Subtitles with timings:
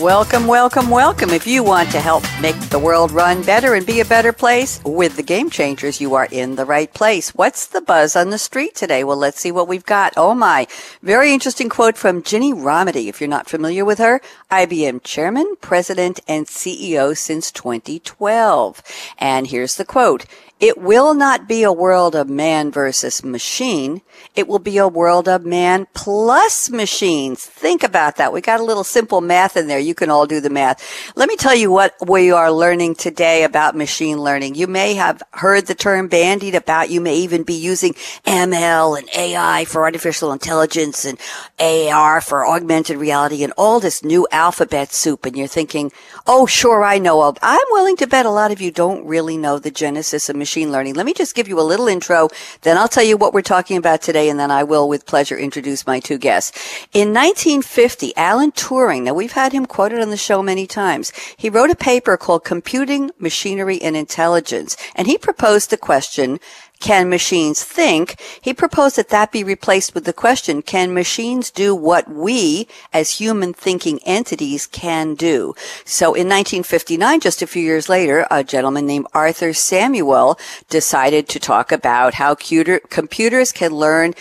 [0.00, 1.28] Welcome, welcome, welcome.
[1.28, 4.80] If you want to help make the world run better and be a better place
[4.82, 7.34] with the game changers, you are in the right place.
[7.34, 9.04] What's the buzz on the street today?
[9.04, 10.14] Well, let's see what we've got.
[10.16, 10.66] Oh my.
[11.02, 13.08] Very interesting quote from Ginni Rometty.
[13.08, 18.82] If you're not familiar with her, IBM chairman, president, and CEO since 2012.
[19.18, 20.24] And here's the quote.
[20.60, 24.02] It will not be a world of man versus machine.
[24.36, 27.46] It will be a world of man plus machines.
[27.46, 28.30] Think about that.
[28.30, 29.78] We got a little simple math in there.
[29.78, 31.12] You can all do the math.
[31.16, 34.54] Let me tell you what we are learning today about machine learning.
[34.54, 36.90] You may have heard the term bandied about.
[36.90, 37.94] You may even be using
[38.26, 41.18] ML and AI for artificial intelligence and
[41.58, 45.24] AR for augmented reality and all this new alphabet soup.
[45.24, 45.90] And you're thinking,
[46.26, 47.22] oh, sure, I know.
[47.22, 47.38] Of.
[47.40, 50.49] I'm willing to bet a lot of you don't really know the genesis of machine
[50.50, 50.94] machine learning.
[50.94, 52.28] Let me just give you a little intro,
[52.62, 55.38] then I'll tell you what we're talking about today, and then I will, with pleasure,
[55.38, 56.50] introduce my two guests.
[56.92, 61.48] In 1950, Alan Turing, now we've had him quoted on the show many times, he
[61.48, 66.40] wrote a paper called Computing, Machinery, and Intelligence, and he proposed the question,
[66.80, 68.20] can machines think?
[68.40, 73.18] He proposed that that be replaced with the question, can machines do what we as
[73.18, 75.54] human thinking entities can do?
[75.84, 80.38] So in 1959, just a few years later, a gentleman named Arthur Samuel
[80.68, 84.14] decided to talk about how computers can learn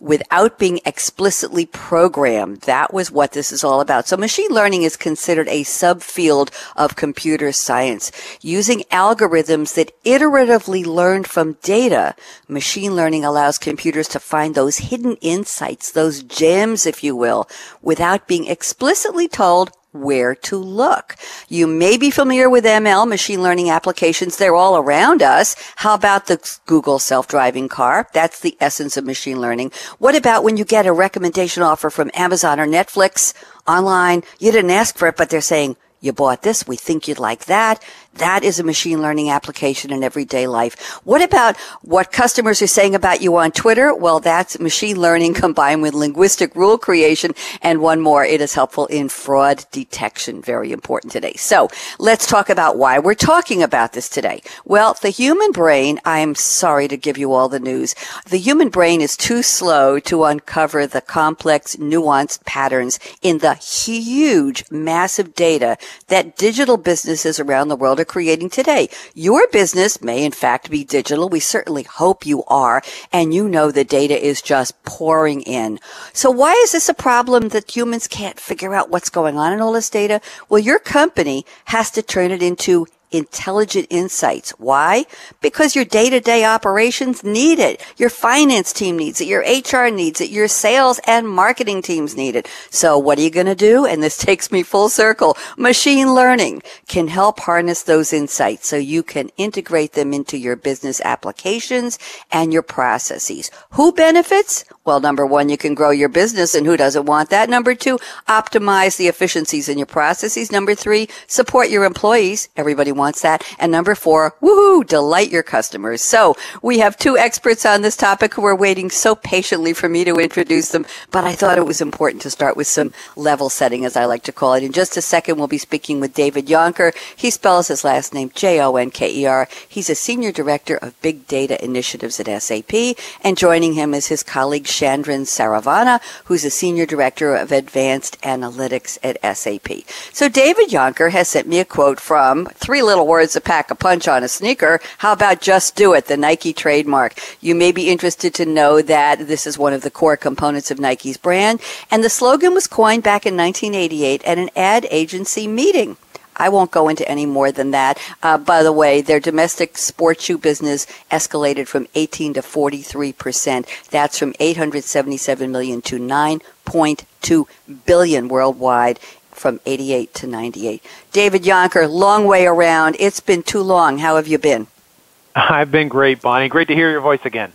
[0.00, 2.60] without being explicitly programmed.
[2.62, 4.06] That was what this is all about.
[4.06, 8.10] So machine learning is considered a subfield of computer science.
[8.40, 12.14] Using algorithms that iteratively learn from data,
[12.48, 17.48] machine learning allows computers to find those hidden insights, those gems, if you will,
[17.80, 21.16] without being explicitly told where to look.
[21.48, 24.36] You may be familiar with ML, machine learning applications.
[24.36, 25.54] They're all around us.
[25.76, 28.08] How about the Google self-driving car?
[28.12, 29.72] That's the essence of machine learning.
[29.98, 33.32] What about when you get a recommendation offer from Amazon or Netflix
[33.66, 34.24] online?
[34.38, 36.68] You didn't ask for it, but they're saying, you bought this.
[36.68, 37.82] We think you'd like that.
[38.16, 40.80] That is a machine learning application in everyday life.
[41.04, 43.92] What about what customers are saying about you on Twitter?
[43.92, 47.32] Well, that's machine learning combined with linguistic rule creation.
[47.60, 50.42] And one more, it is helpful in fraud detection.
[50.42, 51.34] Very important today.
[51.34, 54.42] So let's talk about why we're talking about this today.
[54.64, 57.96] Well, the human brain, I'm sorry to give you all the news.
[58.30, 64.64] The human brain is too slow to uncover the complex, nuanced patterns in the huge,
[64.70, 68.88] massive data that digital businesses around the world are creating today.
[69.14, 71.28] Your business may in fact be digital.
[71.28, 72.82] We certainly hope you are.
[73.12, 75.80] And you know the data is just pouring in.
[76.12, 79.60] So why is this a problem that humans can't figure out what's going on in
[79.60, 80.20] all this data?
[80.48, 84.50] Well, your company has to turn it into intelligent insights.
[84.52, 85.04] Why?
[85.40, 87.80] Because your day-to-day operations need it.
[87.96, 89.28] Your finance team needs it.
[89.28, 90.30] Your HR needs it.
[90.30, 92.48] Your sales and marketing teams need it.
[92.70, 93.86] So what are you going to do?
[93.86, 95.36] And this takes me full circle.
[95.56, 101.00] Machine learning can help harness those insights so you can integrate them into your business
[101.02, 101.98] applications
[102.30, 103.50] and your processes.
[103.72, 104.64] Who benefits?
[104.84, 107.48] Well, number one, you can grow your business and who doesn't want that?
[107.48, 107.98] Number two,
[108.28, 110.52] optimize the efficiencies in your processes.
[110.52, 112.50] Number three, support your employees.
[112.54, 113.42] Everybody wants that.
[113.58, 116.02] And number four, woohoo, delight your customers.
[116.02, 120.04] So we have two experts on this topic who are waiting so patiently for me
[120.04, 123.86] to introduce them, but I thought it was important to start with some level setting,
[123.86, 124.64] as I like to call it.
[124.64, 126.94] In just a second, we'll be speaking with David Jonker.
[127.16, 129.48] He spells his last name J-O-N-K-E-R.
[129.66, 134.22] He's a senior director of big data initiatives at SAP, and joining him is his
[134.22, 139.88] colleague Chandran Saravana, who's a Senior Director of Advanced Analytics at SAP.
[140.12, 143.76] So David Jonker has sent me a quote from Three Little Words to Pack a
[143.76, 144.80] Punch on a Sneaker.
[144.98, 147.14] How about Just Do It, the Nike trademark?
[147.40, 150.80] You may be interested to know that this is one of the core components of
[150.80, 151.60] Nike's brand,
[151.90, 155.96] and the slogan was coined back in 1988 at an ad agency meeting.
[156.36, 157.98] I won't go into any more than that.
[158.22, 163.66] Uh, by the way, their domestic sports shoe business escalated from 18 to 43 percent.
[163.90, 167.46] That's from 877 million to 9.2
[167.86, 168.98] billion worldwide
[169.30, 170.82] from 88 to 98.
[171.12, 172.96] David Jonker, long way around.
[172.98, 173.98] It's been too long.
[173.98, 174.68] How have you been?
[175.34, 176.48] I've been great, Bonnie.
[176.48, 177.52] Great to hear your voice again.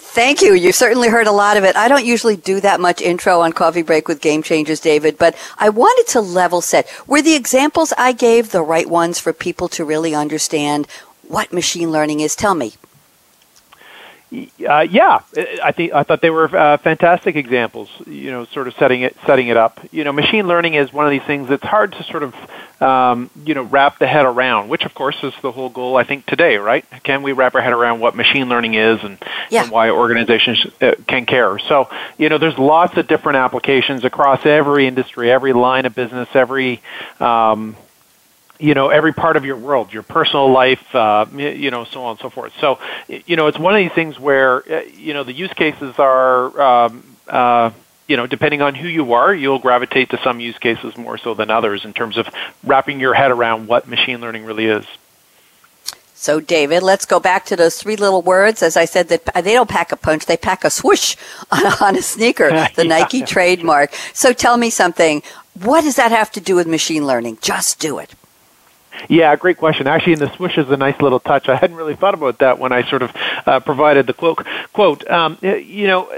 [0.00, 0.54] Thank you.
[0.54, 1.76] You've certainly heard a lot of it.
[1.76, 5.36] I don't usually do that much intro on Coffee Break with Game Changers, David, but
[5.58, 6.88] I wanted to level set.
[7.06, 10.86] Were the examples I gave the right ones for people to really understand
[11.26, 12.34] what machine learning is?
[12.34, 12.74] Tell me.
[14.30, 15.20] Uh, yeah,
[15.62, 17.88] I think I thought they were uh, fantastic examples.
[18.06, 19.80] You know, sort of setting it setting it up.
[19.90, 22.34] You know, machine learning is one of these things that's hard to sort of
[22.82, 24.68] um, you know wrap the head around.
[24.68, 25.96] Which, of course, is the whole goal.
[25.96, 26.84] I think today, right?
[27.04, 29.18] Can we wrap our head around what machine learning is and,
[29.50, 29.62] yeah.
[29.62, 31.58] and why organizations uh, can care?
[31.58, 31.88] So,
[32.18, 36.82] you know, there's lots of different applications across every industry, every line of business, every
[37.18, 37.76] um,
[38.58, 42.12] you know every part of your world your personal life uh, you know so on
[42.12, 42.78] and so forth so
[43.08, 46.60] you know it's one of these things where uh, you know the use cases are
[46.60, 47.70] um, uh,
[48.06, 51.34] you know depending on who you are you'll gravitate to some use cases more so
[51.34, 52.28] than others in terms of
[52.64, 54.86] wrapping your head around what machine learning really is
[56.20, 58.60] so, David, let's go back to those three little words.
[58.60, 61.14] As I said, that they don't pack a punch; they pack a swoosh
[61.52, 62.48] on a, on a sneaker.
[62.74, 62.98] The yeah.
[62.98, 63.94] Nike trademark.
[64.14, 65.22] So, tell me something.
[65.62, 67.38] What does that have to do with machine learning?
[67.40, 68.16] Just do it.
[69.08, 69.86] Yeah, great question.
[69.86, 71.48] Actually, in the swoosh is a nice little touch.
[71.48, 73.12] I hadn't really thought about that when I sort of
[73.46, 74.44] uh, provided the quote.
[74.72, 76.10] Quote, um, you know,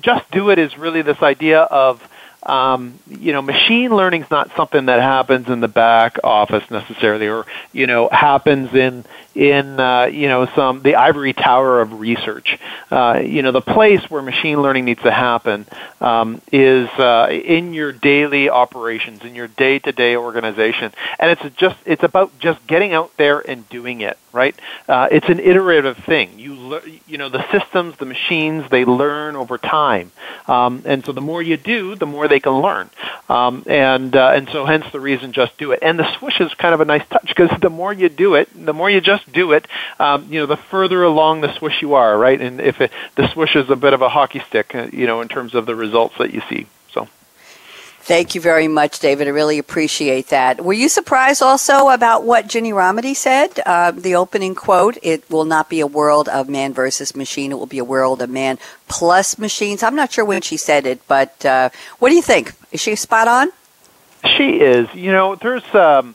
[0.00, 2.06] just do it is really this idea of
[2.42, 7.28] um, you know, machine learning is not something that happens in the back office necessarily,
[7.28, 9.04] or you know, happens in
[9.34, 12.58] in uh, you know some the ivory tower of research.
[12.90, 15.66] Uh, you know, the place where machine learning needs to happen
[16.00, 22.04] um, is uh, in your daily operations, in your day-to-day organization, and it's just it's
[22.04, 24.16] about just getting out there and doing it.
[24.38, 24.54] Right?
[24.86, 26.38] Uh, it's an iterative thing.
[26.38, 30.12] You le- you know the systems, the machines, they learn over time,
[30.46, 32.88] um, and so the more you do, the more they can learn.
[33.28, 35.80] Um, and uh, and so hence the reason just do it.
[35.82, 38.48] And the swish is kind of a nice touch because the more you do it,
[38.54, 39.66] the more you just do it,
[39.98, 42.40] um, you know, the further along the swish you are, right?
[42.40, 45.20] And if it, the swish is a bit of a hockey stick, uh, you know,
[45.20, 46.66] in terms of the results that you see.
[48.08, 49.26] Thank you very much, David.
[49.26, 50.64] I really appreciate that.
[50.64, 53.60] Were you surprised also about what Ginni Rometty said?
[53.66, 57.58] Uh, the opening quote It will not be a world of man versus machine, it
[57.58, 58.58] will be a world of man
[58.88, 59.82] plus machines.
[59.82, 61.68] I'm not sure when she said it, but uh,
[61.98, 62.54] what do you think?
[62.72, 63.52] Is she spot on?
[64.24, 64.88] She is.
[64.94, 65.74] You know, there's.
[65.74, 66.14] Um,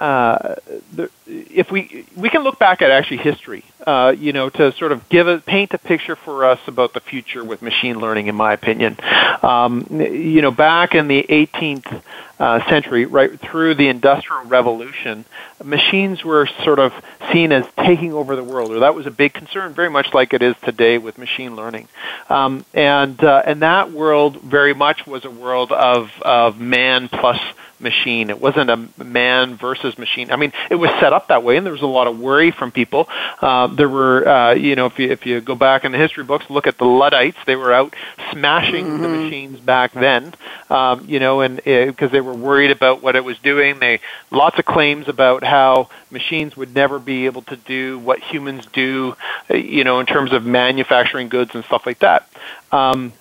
[0.00, 0.56] uh,
[0.92, 4.92] the, if we we can look back at actually history, uh, you know, to sort
[4.92, 8.26] of give a paint a picture for us about the future with machine learning.
[8.26, 8.96] In my opinion,
[9.42, 12.02] um, you know, back in the 18th
[12.38, 15.24] uh, century, right through the Industrial Revolution,
[15.62, 16.92] machines were sort of
[17.32, 20.34] seen as taking over the world, or that was a big concern, very much like
[20.34, 21.86] it is today with machine learning.
[22.28, 27.40] Um, and uh, and that world very much was a world of of man plus
[27.80, 28.30] machine.
[28.30, 30.30] It wasn't a man versus machine.
[30.30, 32.50] I mean, it was set up that way, and there was a lot of worry
[32.50, 33.08] from people.
[33.40, 36.24] Uh, there were, uh, you know, if you if you go back in the history
[36.24, 37.38] books, look at the Luddites.
[37.46, 37.94] They were out
[38.32, 39.02] smashing mm-hmm.
[39.02, 40.34] the machines back then,
[40.68, 43.78] um, you know, and because uh, they were worried about what it was doing.
[43.78, 44.00] They
[44.30, 49.16] lots of claims about how machines would never be able to do what humans do,
[49.50, 52.28] uh, you know, in terms of manufacturing goods and stuff like that.
[52.72, 53.12] Um,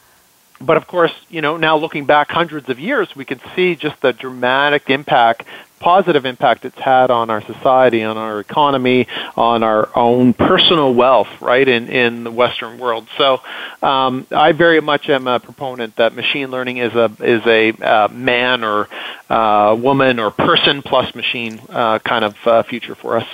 [0.61, 4.01] but of course, you know, now looking back hundreds of years, we can see just
[4.01, 5.43] the dramatic impact,
[5.79, 11.29] positive impact it's had on our society, on our economy, on our own personal wealth,
[11.41, 13.07] right, in, in the Western world.
[13.17, 13.41] So
[13.81, 18.07] um, I very much am a proponent that machine learning is a, is a uh,
[18.09, 18.89] man or
[19.29, 23.27] uh, woman or person plus machine uh, kind of uh, future for us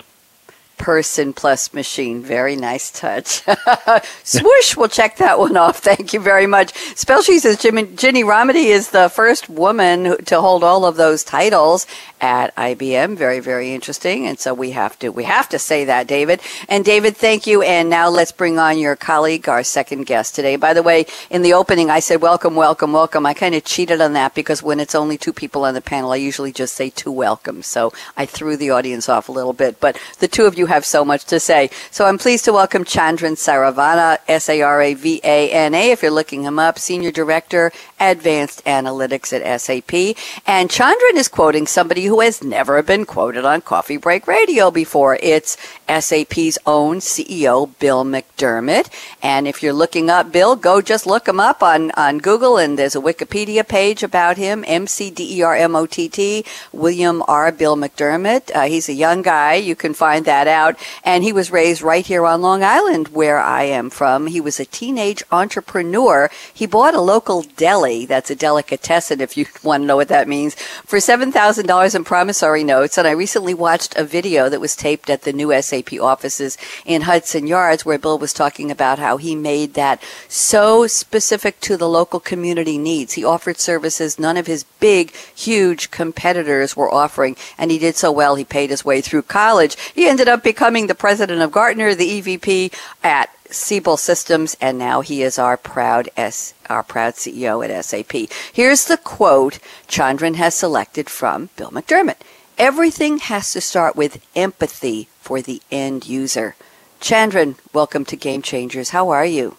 [0.77, 2.21] person plus machine.
[2.21, 3.43] Very nice touch.
[4.23, 5.79] Swoosh, we'll check that one off.
[5.79, 6.73] Thank you very much.
[6.73, 11.87] Spellsheet says Jimmy, Ginni Rometty is the first woman to hold all of those titles
[12.21, 13.17] at IBM.
[13.17, 14.25] Very, very interesting.
[14.25, 16.41] And so we have to, we have to say that, David.
[16.69, 17.61] And David, thank you.
[17.61, 20.55] And now let's bring on your colleague, our second guest today.
[20.55, 23.25] By the way, in the opening, I said, welcome, welcome, welcome.
[23.25, 26.11] I kind of cheated on that because when it's only two people on the panel,
[26.11, 27.61] I usually just say two welcome.
[27.61, 30.73] So I threw the audience off a little bit, but the two of you you
[30.73, 31.69] have so much to say.
[31.91, 35.91] So I'm pleased to welcome Chandran Saravana, S A R A V A N A,
[35.91, 40.17] if you're looking him up, Senior Director, Advanced Analytics at SAP.
[40.45, 45.17] And Chandran is quoting somebody who has never been quoted on Coffee Break Radio before.
[45.21, 48.89] It's SAP's own CEO, Bill McDermott.
[49.21, 52.77] And if you're looking up Bill, go just look him up on, on Google, and
[52.77, 56.43] there's a Wikipedia page about him, M C D E R M O T T,
[56.73, 57.51] William R.
[57.51, 58.53] Bill McDermott.
[58.53, 59.55] Uh, he's a young guy.
[59.55, 60.75] You can find that out.
[61.03, 64.27] And he was raised right here on Long Island, where I am from.
[64.27, 66.29] He was a teenage entrepreneur.
[66.53, 67.84] He bought a local deli.
[68.05, 72.63] That's a delicatessen, if you want to know what that means, for $7,000 in promissory
[72.63, 72.97] notes.
[72.97, 77.03] And I recently watched a video that was taped at the new SAP offices in
[77.03, 81.87] Hudson Yards where Bill was talking about how he made that so specific to the
[81.87, 83.13] local community needs.
[83.13, 88.11] He offered services none of his big, huge competitors were offering, and he did so
[88.11, 89.77] well he paid his way through college.
[89.93, 92.73] He ended up becoming the president of Gartner, the EVP
[93.03, 98.29] at Siebel Systems, and now he is our proud S, our proud CEO at SAP.
[98.51, 102.17] Here's the quote Chandran has selected from Bill McDermott.
[102.57, 106.55] Everything has to start with empathy for the end user.
[107.01, 108.89] Chandran, welcome to Game Changers.
[108.89, 109.57] How are you?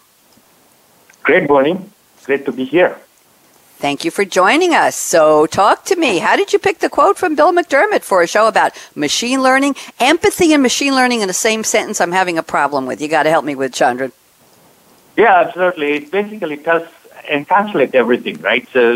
[1.23, 1.91] Great morning.
[2.23, 2.97] Great to be here.
[3.79, 4.95] Thank you for joining us.
[4.95, 6.17] So, talk to me.
[6.17, 9.75] How did you pick the quote from Bill McDermott for a show about machine learning?
[9.99, 12.99] Empathy and machine learning in the same sentence, I'm having a problem with.
[13.01, 14.13] You got to help me with, Chandran.
[15.15, 15.93] Yeah, absolutely.
[15.93, 16.87] It basically tells,
[17.29, 18.67] encapsulate everything, right?
[18.73, 18.93] So,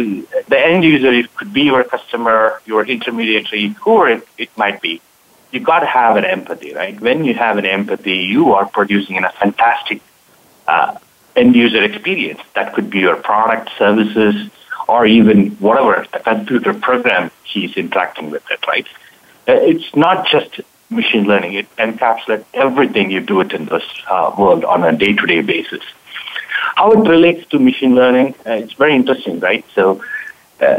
[0.47, 4.99] the end user it could be your customer, your intermediary, whoever it, it might be.
[5.51, 6.99] You got to have an empathy, right?
[6.99, 10.01] When you have an empathy, you are producing a fantastic
[10.67, 10.97] uh,
[11.35, 12.41] end user experience.
[12.55, 14.49] That could be your product, services,
[14.91, 18.87] or even whatever the computer program he's interacting with it, right?
[19.47, 20.51] Uh, it's not just
[20.89, 21.53] machine learning.
[21.53, 25.83] It encapsulates everything you do it in this uh, world on a day-to-day basis.
[26.75, 29.63] How it relates to machine learning, uh, it's very interesting, right?
[29.75, 30.03] So
[30.59, 30.75] uh,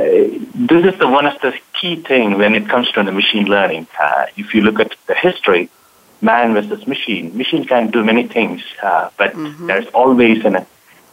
[0.71, 3.87] this is the one of the key thing when it comes to the machine learning.
[3.99, 5.71] Uh, if you look at the history,
[6.21, 9.67] man versus machine, machine can do many things, uh, but mm-hmm.
[9.69, 10.57] there's always an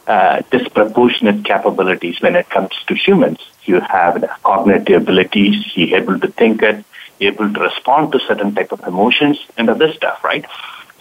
[0.10, 3.38] uh, disproportionate capabilities when it comes to humans.
[3.66, 6.84] You have cognitive abilities, you're able to think it,
[7.20, 10.46] you're able to respond to certain type of emotions and other stuff, right?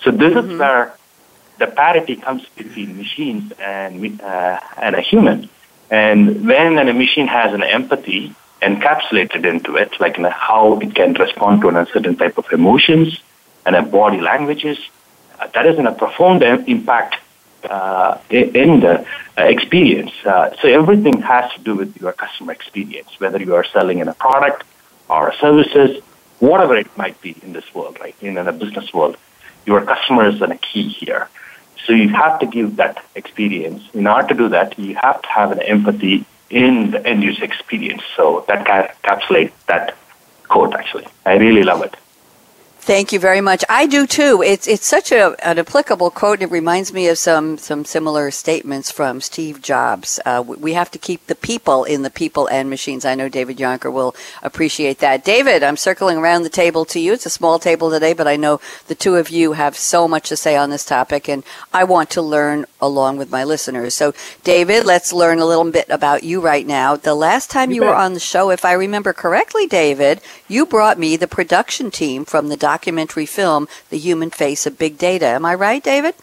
[0.03, 0.51] So this mm-hmm.
[0.51, 0.95] is where
[1.59, 5.49] the parity comes between machines and uh, and a human.
[5.91, 11.63] And when a machine has an empathy encapsulated into it, like how it can respond
[11.63, 13.19] to a certain type of emotions
[13.65, 14.79] and a body languages,
[15.41, 17.17] uh, that is in a profound impact
[17.65, 20.13] uh, in the uh, experience.
[20.25, 24.09] Uh, so everything has to do with your customer experience, whether you are selling in
[24.09, 24.65] a product
[25.09, 26.03] or services,
[26.39, 28.15] whatever it might be in this world, right?
[28.21, 29.17] In a business world,
[29.67, 31.29] your customer is a key here.
[31.85, 33.83] So you have to give that experience.
[33.95, 37.45] In order to do that, you have to have an empathy in the end user
[37.45, 38.03] experience.
[38.17, 39.97] So that encapsulates that
[40.49, 40.75] quote.
[40.75, 41.95] Actually, I really love it.
[42.81, 43.65] Thank you very much.
[43.69, 44.41] I do too.
[44.43, 46.41] It's it's such a, an applicable quote.
[46.41, 50.19] It reminds me of some some similar statements from Steve Jobs.
[50.25, 53.05] Uh, we have to keep the people in the people and machines.
[53.05, 55.23] I know David Jonker will appreciate that.
[55.23, 57.13] David, I'm circling around the table to you.
[57.13, 60.31] It's a small table today, but I know the two of you have so much
[60.31, 61.45] to say on this topic, and
[61.75, 63.93] I want to learn along with my listeners.
[63.93, 66.97] So, David, let's learn a little bit about you right now.
[66.97, 70.65] The last time you, you were on the show, if I remember correctly, David, you
[70.65, 74.99] brought me the production team from the doc documentary film, The Human Face of Big
[74.99, 75.27] Data.
[75.27, 76.15] Am I right, David?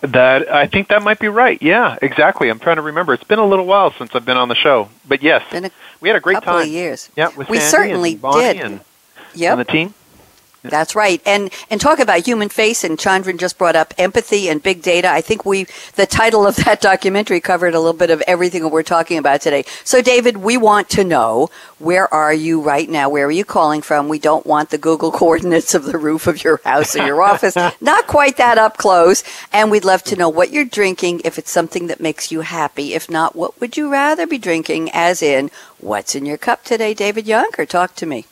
[0.00, 1.60] That I think that might be right.
[1.60, 2.50] Yeah, exactly.
[2.50, 3.14] I'm trying to remember.
[3.14, 5.42] It's been a little while since I've been on the show, but yes,
[6.00, 6.62] we had a great couple time.
[6.62, 7.10] Of years.
[7.16, 8.56] Yeah, we certainly did.
[8.58, 8.80] And,
[9.34, 9.52] yep.
[9.52, 9.94] and the team.
[10.64, 11.20] That's right.
[11.26, 15.10] And and talk about human face and Chandran just brought up empathy and big data.
[15.10, 15.66] I think we
[15.96, 19.42] the title of that documentary covered a little bit of everything that we're talking about
[19.42, 19.64] today.
[19.84, 23.10] So David, we want to know where are you right now?
[23.10, 24.08] Where are you calling from?
[24.08, 27.56] We don't want the Google coordinates of the roof of your house or your office.
[27.82, 29.22] Not quite that up close.
[29.52, 32.94] And we'd love to know what you're drinking if it's something that makes you happy.
[32.94, 36.94] If not, what would you rather be drinking as in what's in your cup today,
[36.94, 37.68] David Jonker?
[37.68, 38.24] Talk to me.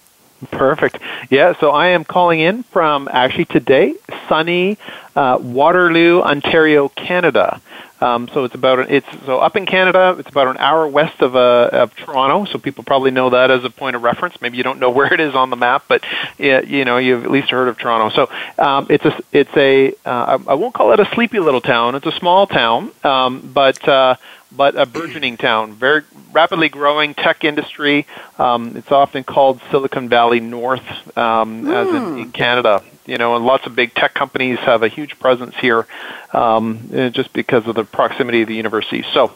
[0.51, 0.99] Perfect.
[1.31, 3.95] Yeah, so I am calling in from actually today,
[4.29, 4.79] sunny
[5.15, 7.61] uh, Waterloo, Ontario, Canada.
[8.01, 10.17] Um, so it's about it's so up in Canada.
[10.19, 12.47] It's about an hour west of uh, of Toronto.
[12.47, 14.41] So people probably know that as a point of reference.
[14.41, 16.03] Maybe you don't know where it is on the map, but
[16.37, 18.11] it, you know you've at least heard of Toronto.
[18.11, 21.95] So um, it's a it's a uh, I won't call it a sleepy little town.
[21.95, 24.17] It's a small town, um, but uh,
[24.57, 28.07] but a burgeoning town, very rapidly growing tech industry.
[28.39, 31.75] Um, it's often called Silicon Valley North, um, mm.
[31.75, 32.19] as in, hmm.
[32.19, 32.83] in, Canada.
[33.07, 35.87] You know, and lots of big tech companies have a huge presence here,
[36.33, 39.05] um, eh, just because of the proximity of the university.
[39.13, 39.33] So.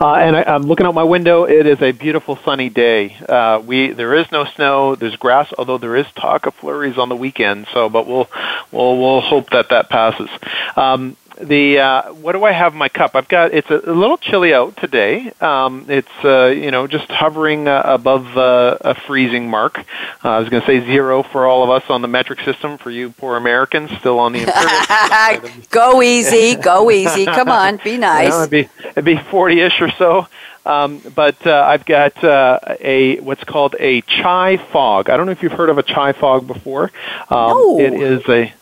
[0.00, 1.44] Uh, and I, am looking out my window.
[1.44, 3.16] It is a beautiful sunny day.
[3.28, 4.96] Uh, we there is no snow.
[4.96, 7.66] There's grass, although there is talk of flurries on the weekend.
[7.72, 8.28] So, but we'll
[8.72, 10.30] we'll we'll hope that that passes.
[10.76, 13.14] Um, the uh, what do I have in my cup?
[13.14, 15.32] I've got it's a, a little chilly out today.
[15.40, 19.78] Um, it's uh, you know just hovering uh, above uh, a freezing mark.
[19.78, 22.78] Uh, I was going to say zero for all of us on the metric system.
[22.78, 24.42] For you poor Americans, still on the
[25.40, 25.64] imperial.
[25.70, 27.24] go easy, go easy.
[27.24, 28.26] Come on, be nice.
[28.26, 30.26] You know, it'd be it'd be forty-ish or so.
[30.66, 35.08] Um, but uh, I've got uh, a what's called a chai fog.
[35.08, 36.92] I don't know if you've heard of a chai fog before.
[37.30, 37.80] Um, no.
[37.80, 38.52] It is a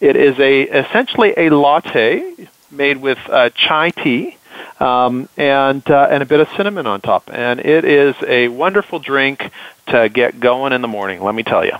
[0.00, 4.36] it is a essentially a latte made with uh, chai tea
[4.80, 8.98] um, and uh, and a bit of cinnamon on top, and it is a wonderful
[8.98, 9.50] drink
[9.88, 11.22] to get going in the morning.
[11.22, 11.76] Let me tell you.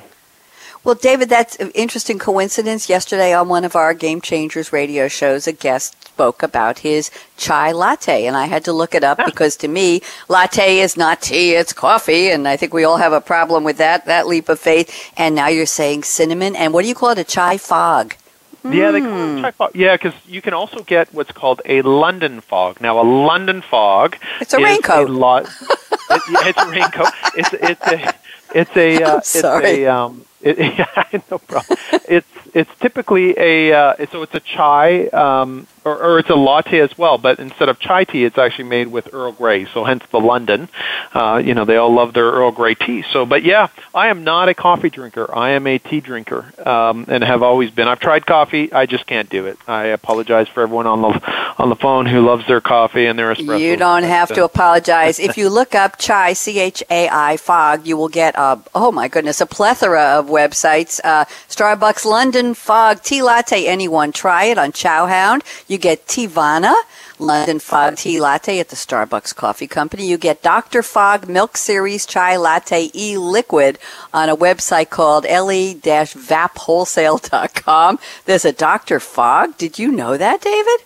[0.86, 2.88] Well, David, that's an interesting coincidence.
[2.88, 7.72] Yesterday on one of our Game Changers radio shows, a guest spoke about his chai
[7.72, 11.54] latte, and I had to look it up because to me, latte is not tea,
[11.54, 14.60] it's coffee, and I think we all have a problem with that, that leap of
[14.60, 15.12] faith.
[15.16, 17.18] And now you're saying cinnamon, and what do you call it?
[17.18, 18.14] A chai fog.
[18.62, 19.42] Yeah, they call it hmm.
[19.42, 19.70] chai fog.
[19.74, 22.80] Yeah, because you can also get what's called a London fog.
[22.80, 24.18] Now, a London fog.
[24.40, 25.10] It's a raincoat.
[25.10, 25.46] A lot.
[25.46, 27.08] it, it's a raincoat.
[27.34, 28.14] It's it's a
[28.54, 31.78] it's a uh, it's a um, it, yeah, no problem.
[32.08, 36.80] it's it's typically a uh, so it's a chai um, or, or it's a latte
[36.80, 39.66] as well, but instead of chai tea, it's actually made with Earl Grey.
[39.66, 40.68] So hence the London.
[41.14, 43.04] Uh, you know, they all love their Earl Grey tea.
[43.12, 45.32] So, but yeah, I am not a coffee drinker.
[45.32, 47.86] I am a tea drinker, um, and have always been.
[47.86, 48.72] I've tried coffee.
[48.72, 49.58] I just can't do it.
[49.68, 53.32] I apologize for everyone on the on the phone who loves their coffee and their
[53.32, 53.60] espresso.
[53.60, 55.18] You don't have to apologize.
[55.20, 58.90] if you look up chai, C H A I fog, you will get a oh
[58.90, 61.00] my goodness, a plethora of websites.
[61.04, 63.66] Uh, Starbucks London Fog Tea Latte.
[63.66, 65.42] Anyone try it on Chowhound?
[65.68, 66.74] You get Teavana,
[67.18, 70.06] London Fog Tea Latte at the Starbucks Coffee Company.
[70.06, 70.82] You get Dr.
[70.82, 73.78] Fog Milk Series Chai Latte E Liquid
[74.12, 77.98] on a website called le-vapwholesale.com.
[78.24, 79.00] There's a Dr.
[79.00, 79.56] Fog.
[79.56, 80.80] Did you know that, David?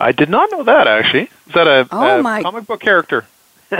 [0.00, 1.30] I did not know that, actually.
[1.46, 3.26] Is that a, oh a comic book character?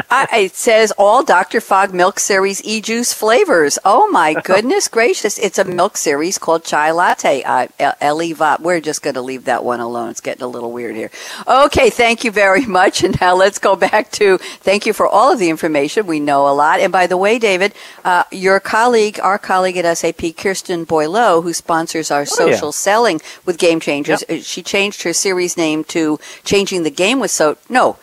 [0.11, 1.61] I, it says all Dr.
[1.61, 3.79] Fog Milk Series e-juice flavors.
[3.85, 5.39] Oh my goodness gracious!
[5.39, 7.43] It's a milk series called Chai Latte.
[7.43, 7.67] Uh,
[8.01, 10.11] Ellie We're just going to leave that one alone.
[10.11, 11.11] It's getting a little weird here.
[11.47, 13.03] Okay, thank you very much.
[13.05, 16.07] And now let's go back to thank you for all of the information.
[16.07, 16.81] We know a lot.
[16.81, 21.53] And by the way, David, uh, your colleague, our colleague at SAP, Kirsten Boileau, who
[21.53, 22.73] sponsors our oh, social yeah.
[22.73, 24.41] selling with Game Changers, yep.
[24.41, 27.57] Uh, she changed her series name to Changing the Game with So.
[27.69, 27.99] No,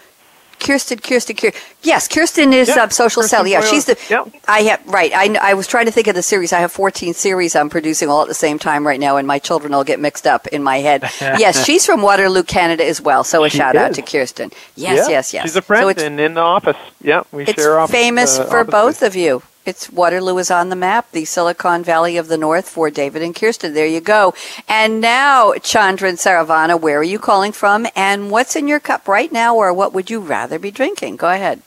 [0.62, 1.62] Kirsten, Kirsten, Kirsten.
[1.82, 3.98] Yes, Kirsten is uh, social Kirsten Yeah, she's the.
[4.10, 4.34] Yep.
[4.48, 5.12] I have right.
[5.14, 6.54] I, I was trying to think of the series.
[6.54, 9.40] I have 14 series I'm producing all at the same time right now, and my
[9.40, 11.02] children will get mixed up in my head.
[11.22, 13.24] yes, she's from Waterloo, Canada as well.
[13.24, 13.82] So a she shout is.
[13.82, 14.52] out to Kirsten.
[14.76, 15.44] Yes, yeah, yes, yes.
[15.44, 16.78] She's a friend so in, in the office.
[17.02, 17.92] Yeah, we it's share office.
[17.92, 19.10] famous uh, for both place.
[19.10, 19.42] of you.
[19.64, 23.36] It's Waterloo is on the map, the Silicon Valley of the North for David and
[23.36, 23.76] Kirsten.
[23.76, 24.34] There you go.
[24.68, 27.86] And now, Chandran Saravana, where are you calling from?
[27.96, 31.18] And what's in your cup right now, or what would you rather be drinking?
[31.18, 31.62] Go ahead.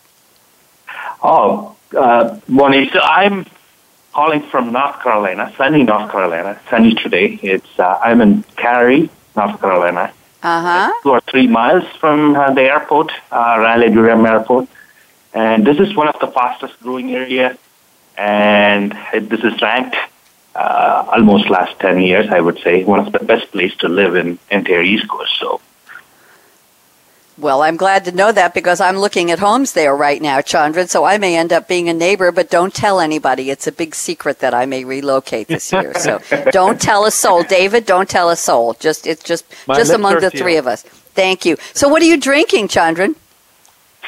[1.23, 2.91] Oh, uh, morning.
[2.93, 3.47] So I'm
[4.13, 7.39] calling from North Carolina, sunny North Carolina, sunny today.
[7.43, 10.13] It's uh, I'm in Cary, North Carolina.
[10.43, 10.93] Uh-huh.
[11.05, 14.69] Two or three miles from uh, the airport, uh, Raleigh Durham Airport.
[15.33, 17.57] And this is one of the fastest growing areas
[18.17, 19.97] and it, this is ranked
[20.55, 24.15] uh, almost last 10 years, I would say, one of the best places to live
[24.17, 25.39] in entire East Coast.
[25.39, 25.61] So.
[27.37, 30.89] Well, I'm glad to know that because I'm looking at homes there right now, Chandran.
[30.89, 33.51] So I may end up being a neighbor, but don't tell anybody.
[33.51, 35.95] It's a big secret that I may relocate this year.
[35.95, 36.21] So
[36.53, 37.87] don't tell a soul, David.
[37.87, 38.75] Don't tell a soul.
[38.75, 40.83] Just it's just My just among the three of us.
[40.83, 41.57] Thank you.
[41.73, 43.17] So what are you drinking, Chandran?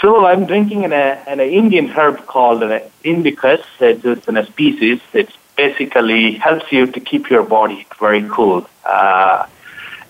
[0.01, 3.65] So I'm drinking an, an Indian herb called an indicus.
[3.81, 5.01] It's a species.
[5.13, 8.69] It basically helps you to keep your body very cool.
[8.85, 9.47] Uh,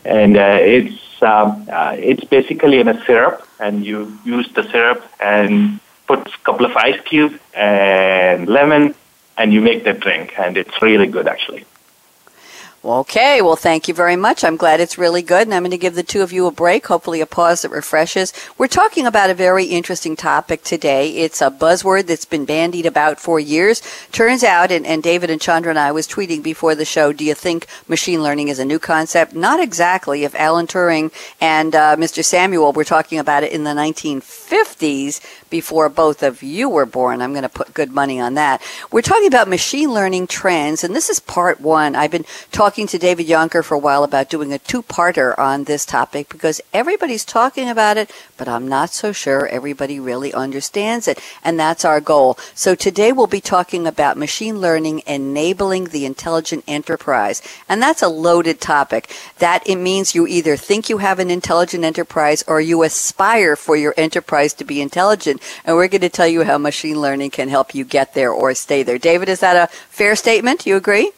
[0.04, 5.04] and uh, it's um, uh, it's basically in a syrup, and you use the syrup
[5.20, 8.94] and put a couple of ice cubes and lemon,
[9.36, 11.64] and you make the drink, and it's really good actually.
[12.86, 14.44] Okay, well, thank you very much.
[14.44, 16.52] I'm glad it's really good, and I'm going to give the two of you a
[16.52, 18.32] break, hopefully a pause that refreshes.
[18.58, 21.10] We're talking about a very interesting topic today.
[21.16, 23.82] It's a buzzword that's been bandied about for years.
[24.12, 27.24] Turns out, and, and David and Chandra and I was tweeting before the show, do
[27.24, 29.34] you think machine learning is a new concept?
[29.34, 30.22] Not exactly.
[30.22, 32.24] If Alan Turing and uh, Mr.
[32.24, 35.20] Samuel were talking about it in the 1950s,
[35.50, 37.22] before both of you were born.
[37.22, 38.62] I'm going to put good money on that.
[38.90, 41.94] We're talking about machine learning trends, and this is part one.
[41.94, 45.86] I've been talking to David Jonker for a while about doing a two-parter on this
[45.86, 51.18] topic because everybody's talking about it, but I'm not so sure everybody really understands it,
[51.42, 52.38] and that's our goal.
[52.54, 58.08] So today we'll be talking about machine learning enabling the intelligent enterprise, and that's a
[58.08, 59.10] loaded topic.
[59.38, 63.76] That it means you either think you have an intelligent enterprise or you aspire for
[63.76, 67.48] your enterprise to be intelligent, and we're going to tell you how machine learning can
[67.48, 68.98] help you get there or stay there.
[68.98, 70.66] David, is that a fair statement?
[70.66, 71.12] You agree?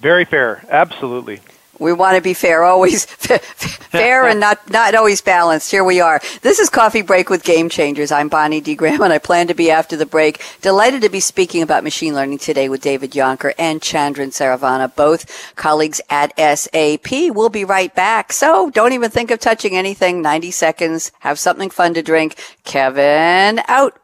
[0.00, 0.64] Very fair.
[0.68, 1.40] Absolutely.
[1.78, 5.70] We want to be fair, always fair and not, not always balanced.
[5.70, 6.20] Here we are.
[6.42, 8.12] This is Coffee Break with Game Changers.
[8.12, 8.74] I'm Bonnie D.
[8.74, 10.42] Graham, and I plan to be after the break.
[10.60, 15.56] Delighted to be speaking about machine learning today with David Jonker and Chandran Saravana, both
[15.56, 17.10] colleagues at SAP.
[17.34, 18.34] We'll be right back.
[18.34, 20.20] So don't even think of touching anything.
[20.20, 21.12] 90 seconds.
[21.20, 22.36] Have something fun to drink.
[22.64, 23.98] Kevin, out.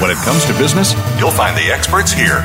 [0.00, 2.44] When it comes to business, you'll find the experts here.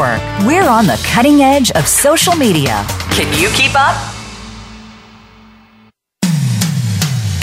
[0.00, 2.86] We're on the cutting edge of social media.
[3.10, 3.94] Can you keep up?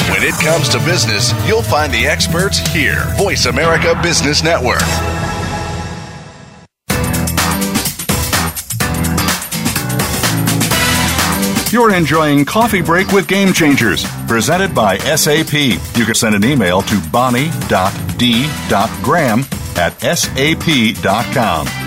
[0.09, 3.03] When it comes to business, you'll find the experts here.
[3.15, 4.81] Voice America Business Network.
[11.71, 15.53] You're enjoying Coffee Break with Game Changers, presented by SAP.
[15.53, 21.86] You can send an email to bonnie.d.graham at sap.com.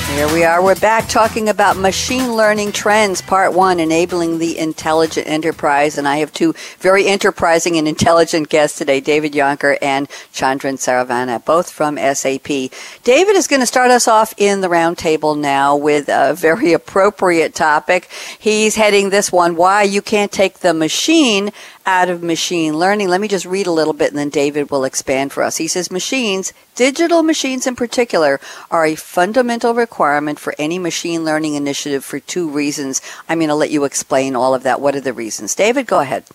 [0.11, 0.61] Here we are.
[0.61, 5.97] We're back talking about machine learning trends, part one, enabling the intelligent enterprise.
[5.97, 11.43] And I have two very enterprising and intelligent guests today, David Jonker and Chandran Saravana,
[11.43, 12.71] both from SAP.
[13.03, 17.55] David is going to start us off in the roundtable now with a very appropriate
[17.55, 18.09] topic.
[18.37, 21.51] He's heading this one, why you can't take the machine
[21.85, 23.09] out of machine learning.
[23.09, 25.57] Let me just read a little bit and then David will expand for us.
[25.57, 28.39] He says machines, digital machines in particular,
[28.69, 33.01] are a fundamental requirement for any machine learning initiative for two reasons.
[33.27, 34.81] I'm going to let you explain all of that.
[34.81, 35.55] What are the reasons?
[35.55, 36.25] David, go ahead.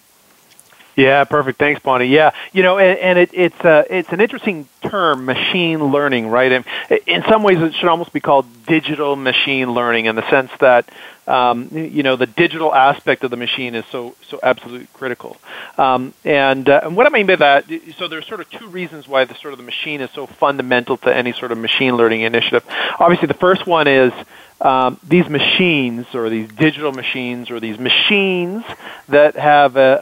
[0.96, 1.58] Yeah, perfect.
[1.58, 2.06] Thanks, Bonnie.
[2.06, 6.50] Yeah, you know, and, and it, it's uh, it's an interesting term, machine learning, right?
[6.50, 6.64] And
[7.06, 10.88] in some ways, it should almost be called digital machine learning, in the sense that
[11.26, 15.36] um, you know the digital aspect of the machine is so so absolutely critical.
[15.76, 17.66] Um, and uh, and what I mean by that,
[17.98, 20.96] so there's sort of two reasons why the sort of the machine is so fundamental
[20.98, 22.64] to any sort of machine learning initiative.
[22.98, 24.14] Obviously, the first one is
[24.60, 28.64] um, these machines or these digital machines or these machines
[29.08, 29.96] that have a,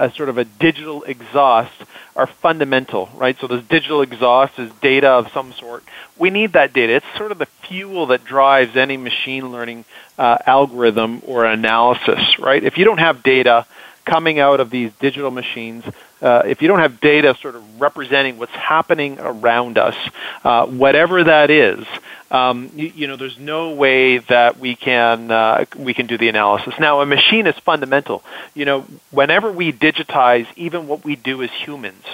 [0.00, 1.72] a, a, sort of a digital exhaust
[2.16, 3.38] are fundamental, right?
[3.40, 5.84] So this digital exhaust is data of some sort.
[6.18, 6.94] We need that data.
[6.94, 9.84] It's sort of the fuel that drives any machine learning
[10.18, 12.62] uh, algorithm or analysis, right?
[12.62, 13.64] If you don't have data,
[14.04, 15.84] coming out of these digital machines,
[16.22, 19.96] uh, if you don't have data sort of representing what's happening around us,
[20.44, 21.84] uh, whatever that is,
[22.30, 26.28] um, you, you, know, there's no way that we can uh, we can do the
[26.28, 26.74] analysis.
[26.78, 28.22] Now, a machine is fundamental.
[28.54, 28.80] You know,
[29.10, 32.04] whenever we digitize, even what we do as humans,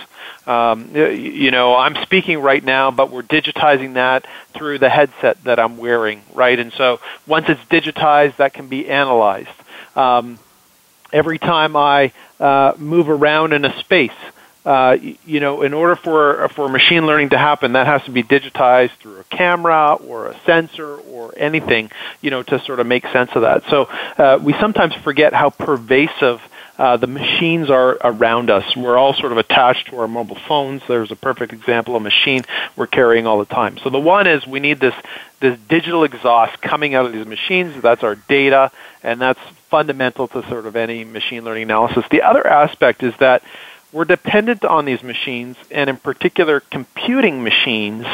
[0.47, 5.59] um, you know, I'm speaking right now, but we're digitizing that through the headset that
[5.59, 6.59] I'm wearing, right?
[6.59, 9.49] And so once it's digitized, that can be analyzed.
[9.97, 10.38] Um,
[11.16, 14.11] every time I uh, move around in a space,
[14.66, 18.22] uh, you know, in order for for machine learning to happen, that has to be
[18.22, 23.07] digitized through a camera or a sensor or anything, you know, to sort of make
[23.09, 23.62] sense of that.
[23.70, 23.85] So
[24.18, 26.40] uh, we sometimes forget how pervasive.
[26.79, 28.76] Uh, the machines are around us.
[28.76, 30.83] We're all sort of attached to our mobile phones.
[30.87, 32.42] There's a perfect example of a machine
[32.76, 33.79] we're carrying all the time.
[33.79, 34.94] So the one is we need this
[35.40, 37.81] this digital exhaust coming out of these machines.
[37.83, 38.70] That's our data,
[39.03, 42.05] and that's fundamental to sort of any machine learning analysis.
[42.11, 43.42] The other aspect is that
[43.92, 48.07] we're dependent on these machines, and in particular, computing machines,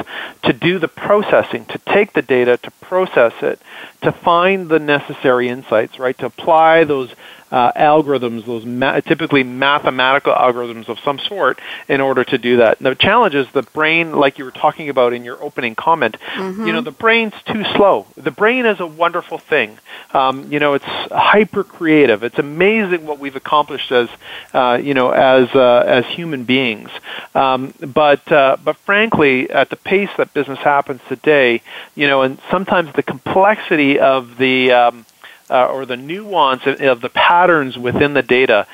[0.42, 3.60] to do the processing, to take the data, to process it,
[4.02, 6.16] to find the necessary insights, right?
[6.18, 7.10] To apply those
[7.52, 12.78] uh, algorithms, those ma- typically mathematical algorithms of some sort, in order to do that.
[12.78, 16.16] And the challenge is the brain, like you were talking about in your opening comment.
[16.34, 16.66] Mm-hmm.
[16.66, 18.06] You know, the brain's too slow.
[18.16, 19.78] The brain is a wonderful thing.
[20.14, 22.24] Um, you know, it's hyper creative.
[22.24, 24.08] It's amazing what we've accomplished as,
[24.54, 26.90] uh, you know, as uh, as human beings.
[27.34, 31.60] Um, but uh, but frankly, at the pace that business happens today,
[31.94, 35.04] you know, and sometimes the complexity of the um,
[35.52, 38.66] uh, or the nuance of the patterns within the data,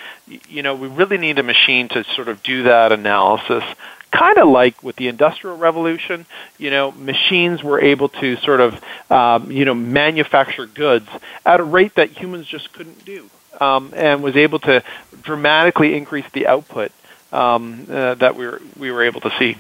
[0.49, 3.65] you know, we really need a machine to sort of do that analysis.
[4.13, 6.25] Kind of like with the Industrial Revolution,
[6.57, 11.09] you know, machines were able to sort of, um, you know, manufacture goods
[11.45, 13.29] at a rate that humans just couldn't do,
[13.61, 14.83] um, and was able to
[15.23, 16.93] dramatically increase the output
[17.33, 19.57] um, uh, that we were we were able to see.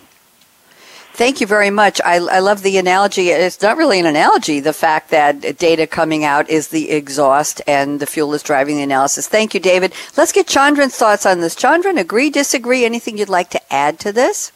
[1.18, 2.00] Thank you very much.
[2.04, 3.30] I, I love the analogy.
[3.30, 7.98] It's not really an analogy, the fact that data coming out is the exhaust and
[7.98, 9.26] the fuel is driving the analysis.
[9.26, 9.92] Thank you, David.
[10.16, 11.56] Let's get Chandran's thoughts on this.
[11.56, 12.84] Chandran, agree, disagree?
[12.84, 14.52] Anything you'd like to add to this?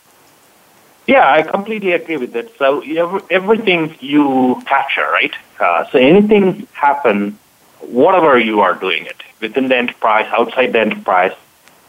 [1.08, 2.54] Yeah, I completely agree with it.
[2.58, 2.80] So
[3.28, 5.34] everything you capture, right?
[5.58, 7.40] Uh, so anything happen,
[7.80, 11.32] whatever you are doing it, within the enterprise, outside the enterprise,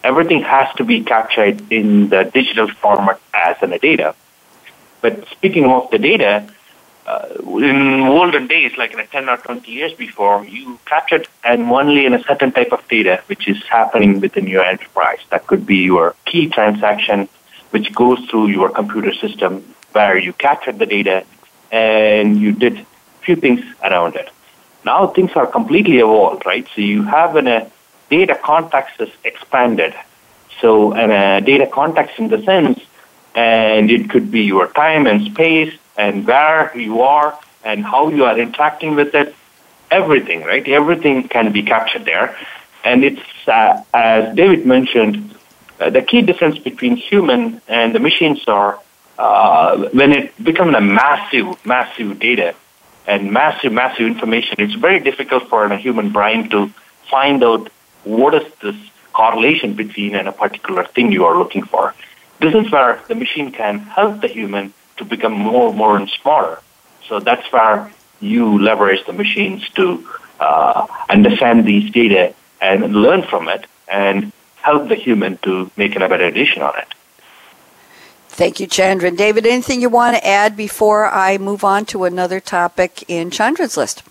[0.03, 4.15] everything has to be captured in the digital format as in a data.
[5.03, 6.47] But speaking of the data,
[7.05, 7.27] uh,
[7.69, 12.13] in olden days, like in 10 or 20 years before, you captured and only in
[12.13, 15.19] a certain type of data which is happening within your enterprise.
[15.29, 17.27] That could be your key transaction,
[17.71, 21.25] which goes through your computer system, where you captured the data
[21.69, 22.85] and you did a
[23.25, 24.29] few things around it.
[24.85, 26.65] Now things are completely evolved, right?
[26.73, 27.69] So you have an, a
[28.09, 29.93] data context is expanded.
[30.61, 32.79] So, and a data context in the sense
[33.35, 38.25] and it could be your time and space and where you are and how you
[38.25, 39.35] are interacting with it.
[39.91, 40.67] Everything, right?
[40.67, 42.37] Everything can be captured there.
[42.83, 45.35] And it's, uh, as David mentioned,
[45.79, 48.79] uh, the key difference between human and the machines are
[49.17, 52.55] uh, when it becomes a massive, massive data
[53.05, 56.67] and massive, massive information, it's very difficult for a human brain to
[57.09, 57.69] find out
[58.03, 58.75] what is this
[59.11, 61.93] correlation between and a particular thing you are looking for.
[62.39, 66.61] This is where the machine can help the human to become more, more and smarter.
[67.07, 70.07] So that's where you leverage the machines to
[70.39, 75.99] uh, understand these data and learn from it and help the human to make a
[75.99, 76.87] better decision on it.
[78.29, 79.15] Thank you, Chandran.
[79.15, 83.77] David, anything you want to add before I move on to another topic in Chandran's
[83.77, 84.03] list?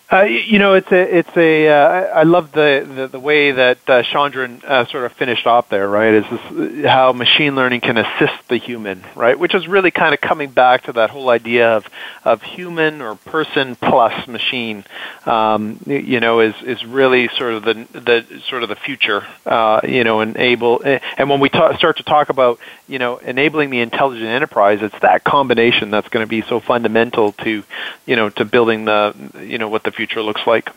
[0.10, 1.67] Uh, you know, it's a, it's a.
[1.67, 1.76] Uh,
[2.15, 5.86] I love the, the, the way that uh, Chandran uh, sort of finished off there,
[5.86, 6.13] right?
[6.13, 9.38] Is this, how machine learning can assist the human, right?
[9.38, 11.86] Which is really kind of coming back to that whole idea of
[12.24, 14.86] of human or person plus machine.
[15.26, 19.28] Um, you know, is is really sort of the the sort of the future.
[19.46, 23.69] Uh, you know, enable and when we ta- start to talk about you know enabling
[23.69, 27.63] the intelligent enterprise, it's that combination that's going to be so fundamental to
[28.06, 30.69] you know to building the you know what the future looks like.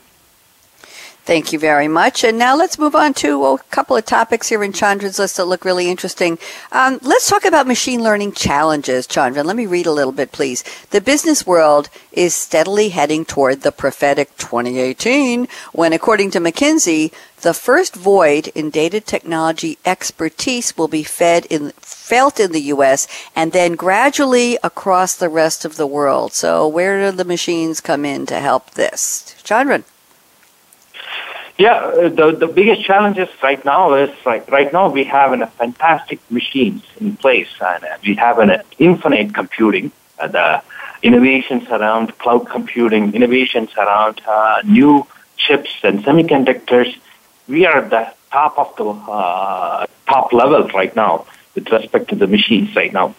[1.25, 2.25] Thank you very much.
[2.25, 5.45] And now let's move on to a couple of topics here in Chandra's list that
[5.45, 6.39] look really interesting.
[6.73, 9.45] Um, let's talk about machine learning challenges, Chandra.
[9.45, 10.65] Let me read a little bit, please.
[10.91, 17.13] The business world is steadily heading toward the prophetic 2018 when, according to McKinsey,
[17.43, 23.07] the first void in data technology expertise will be fed in, felt in the U.S.
[23.35, 26.33] and then gradually across the rest of the world.
[26.33, 29.35] So where do the machines come in to help this?
[29.43, 29.85] Chandran?
[31.59, 35.43] Yeah, uh, the, the biggest challenges right now is like right now we have an,
[35.43, 39.93] a fantastic machines in place and we have an infinite computing.
[40.19, 40.63] Uh, the
[41.03, 46.97] innovations around cloud computing, innovations around uh, new chips and semiconductors.
[47.51, 52.15] We are at the top of the uh, top level right now with respect to
[52.15, 53.15] the machines right now.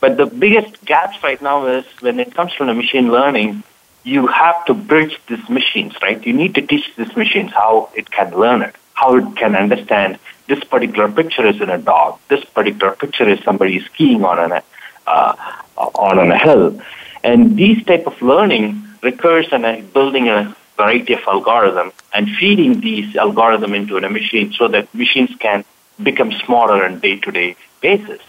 [0.00, 3.62] But the biggest gaps right now is when it comes to the machine learning,
[4.04, 6.24] you have to bridge these machines, right?
[6.24, 10.18] You need to teach these machines how it can learn it, how it can understand
[10.46, 14.62] this particular picture is in a dog, this particular picture is somebody skiing on a
[15.06, 15.34] uh,
[15.76, 16.80] on a hill,
[17.22, 23.08] and these type of learning requires an, building a variety of algorithm and feeding these
[23.16, 25.64] algorithm into a machine so that machines can
[26.02, 28.22] become smarter on day-to-day basis.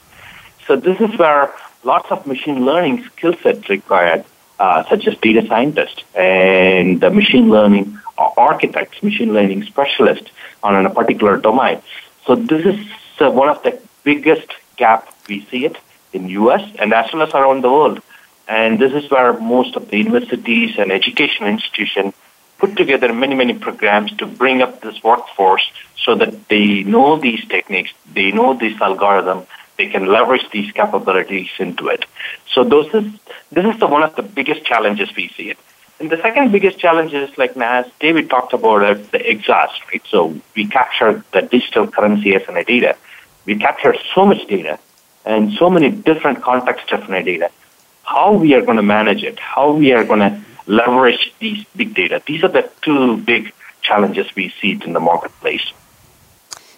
[0.65, 4.25] So this is where lots of machine learning skill sets required,
[4.59, 7.97] uh, such as data scientists and the machine learning
[8.37, 10.29] architects, machine learning specialists
[10.63, 11.81] on a particular domain.
[12.25, 12.79] So this is
[13.19, 15.77] uh, one of the biggest gap we see it
[16.13, 16.63] in U.S.
[16.79, 18.01] and as well as around the world.
[18.47, 22.15] And this is where most of the universities and education institutions
[22.59, 27.45] put together many, many programs to bring up this workforce so that they know these
[27.47, 32.05] techniques, they know this algorithm, they can leverage these capabilities into it.
[32.53, 33.05] So those is,
[33.51, 35.57] this is the, one of the biggest challenges we see it.
[35.99, 40.01] And the second biggest challenge is like as David talked about it, the exhaust, right?
[40.09, 42.95] So we capture the digital currency as an data.
[43.45, 44.79] We capture so much data
[45.25, 47.51] and so many different contexts of data
[48.09, 51.93] how we are going to manage it, how we are going to leverage these big
[51.93, 52.21] data.
[52.25, 53.51] These are the two big
[53.81, 55.73] challenges we see in the marketplace.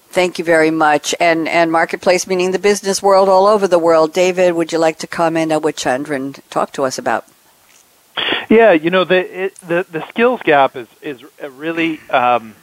[0.09, 1.13] Thank you very much.
[1.19, 4.13] And and marketplace meaning the business world all over the world.
[4.13, 7.25] David, would you like to comment on what Chandran talked to us about?
[8.49, 12.55] Yeah, you know the it, the the skills gap is is a really um,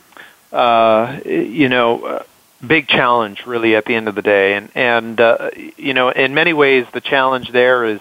[0.52, 2.22] uh, you know uh,
[2.66, 6.34] big challenge really at the end of the day, and and uh, you know in
[6.34, 8.00] many ways the challenge there is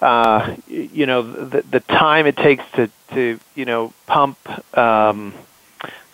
[0.00, 4.38] uh, you know the, the time it takes to to you know pump
[4.76, 5.34] um,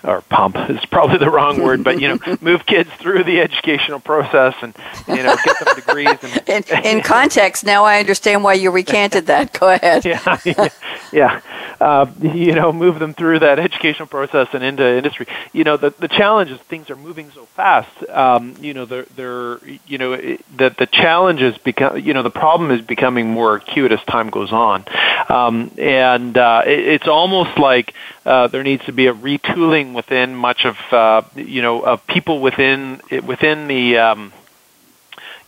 [0.04, 4.00] or pump is probably the wrong word, but you know, move kids through the educational
[4.00, 4.74] process and
[5.08, 6.18] you know get them degrees.
[6.22, 9.58] And, in, in context, now I understand why you recanted that.
[9.58, 10.04] Go ahead.
[10.04, 10.68] yeah, yeah,
[11.12, 11.40] yeah.
[11.80, 15.26] Uh, you know, move them through that educational process and into industry.
[15.52, 18.08] You know, the the challenge is things are moving so fast.
[18.08, 20.16] Um, you know, they're they're you know
[20.56, 24.30] that the challenge is become you know the problem is becoming more acute as time
[24.30, 24.84] goes on,
[25.28, 30.34] um, and uh, it, it's almost like uh, there needs to be a retooling within
[30.34, 34.32] much of uh, you know of people within within the um,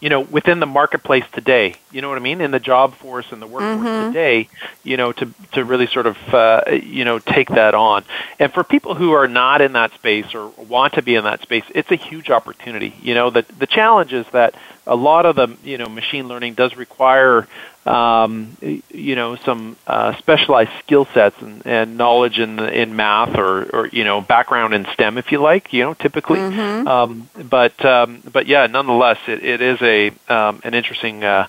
[0.01, 1.75] you know within the marketplace today.
[1.91, 2.41] You know what i mean?
[2.41, 4.13] In the job force and the workforce mm-hmm.
[4.13, 4.49] today
[4.85, 8.05] you know to to really sort of uh, you know take that on.
[8.39, 11.43] And for people who are not in that space or want to be in that
[11.43, 12.95] space it's a huge opportunity.
[13.03, 14.55] You know the the challenge is that
[14.87, 17.49] a lot of the you know machine learning does require
[17.87, 23.37] um, you know some uh, specialized skill sets and, and knowledge in the, in math
[23.37, 26.39] or, or you know background in STEM if you like you know typically.
[26.39, 26.89] Mm-hmm.
[26.89, 31.47] um, but um, but yeah nonetheless it, it is a um, an interesting uh,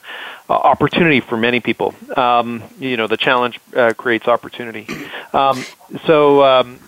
[0.50, 1.96] opportunity for many people.
[2.16, 4.88] Um, you know the challenge uh, creates opportunity.
[5.34, 5.64] Um,
[6.06, 6.80] so um,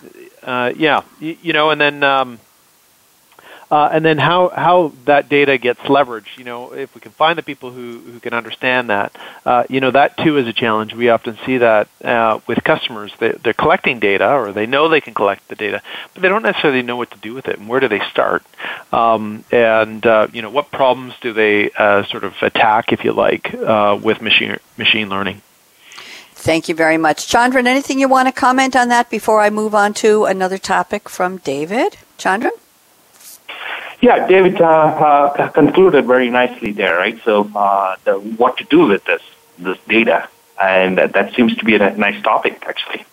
[0.42, 2.38] uh, yeah you, you know and then um,
[3.70, 6.36] uh, and then how, how that data gets leveraged.
[6.36, 9.80] You know, if we can find the people who, who can understand that, uh, you
[9.80, 10.94] know, that too is a challenge.
[10.94, 13.12] We often see that uh, with customers.
[13.18, 15.82] They, they're collecting data, or they know they can collect the data,
[16.14, 18.42] but they don't necessarily know what to do with it and where do they start.
[18.92, 23.12] Um, and uh, you know, what problems do they uh, sort of attack, if you
[23.12, 25.42] like, uh, with machine machine learning?
[26.32, 27.28] Thank you very much.
[27.30, 31.08] Chandran, anything you want to comment on that before I move on to another topic
[31.08, 31.98] from David?
[32.16, 32.52] Chandran?
[34.00, 37.20] Yeah, David uh, uh, concluded very nicely there, right?
[37.24, 39.22] So, uh, the, what to do with this
[39.58, 40.26] this data,
[40.60, 43.04] and that, that seems to be a nice topic, actually.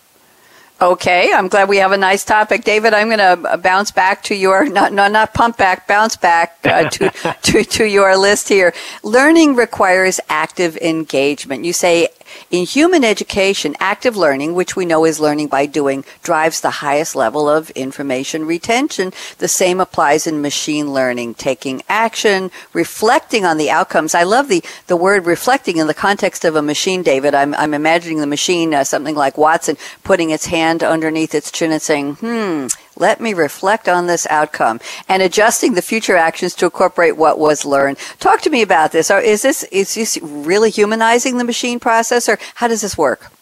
[0.80, 2.94] Okay, I'm glad we have a nice topic, David.
[2.94, 6.88] I'm going to bounce back to your not not not pump back, bounce back uh,
[6.90, 7.10] to,
[7.42, 8.72] to to your list here.
[9.02, 11.64] Learning requires active engagement.
[11.64, 12.10] You say
[12.50, 17.14] in human education, active learning, which we know is learning by doing, drives the highest
[17.16, 19.12] level of information retention.
[19.38, 24.14] The same applies in machine learning, taking action, reflecting on the outcomes.
[24.14, 27.34] I love the, the word reflecting in the context of a machine, David.
[27.34, 31.72] I'm, I'm imagining the machine, uh, something like Watson, putting its hand underneath its chin
[31.72, 36.66] and saying, hmm, let me reflect on this outcome and adjusting the future actions to
[36.66, 37.98] incorporate what was learned.
[38.18, 39.10] Talk to me about this.
[39.10, 43.32] Is this is this really humanizing the machine process, or how does this work?